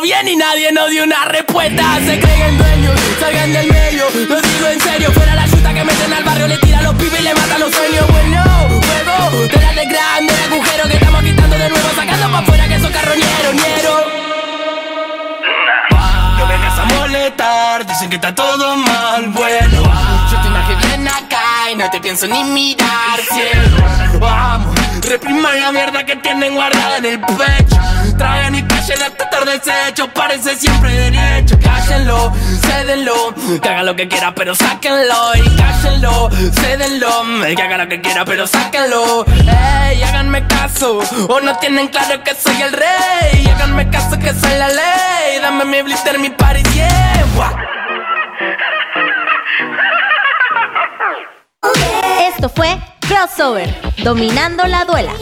[0.00, 1.82] bien y nadie nos dio una respuesta.
[2.04, 4.04] Se creen dueños, salgan del medio.
[4.28, 7.20] Lo digo en serio, fuera la chuta que meten al barrio, le tiran los pibes
[7.20, 8.06] y le matan los sueños.
[8.08, 12.38] Bueno, juego, te la de grande el agujero que estamos quitando de nuevo, sacando pa'
[12.38, 14.18] afuera que esos carroñeros, ñero.
[16.38, 19.82] No vengas a molestar, dicen que está todo mal, bueno
[20.30, 24.77] Yo más que bien acá y no te pienso ni mirar, cielo Vamos,
[25.08, 27.76] repriman la mierda que tienen guardada en el pecho.
[28.16, 31.58] Traen y callen hasta estar deshecho, parece siempre derecho.
[31.60, 35.36] Cállenlo, cédenlo, que haga lo que quiera pero sáquenlo.
[35.36, 37.24] Y cállenlo, cédenlo,
[37.56, 39.24] que haga lo que quiera pero sáquenlo.
[39.26, 43.46] Ey, háganme caso, o no tienen claro que soy el rey.
[43.54, 47.08] Háganme caso que soy la ley, dame mi blister, mi party, yeah.
[52.28, 52.78] Esto fue
[53.08, 55.14] Crossover, dominando la duela.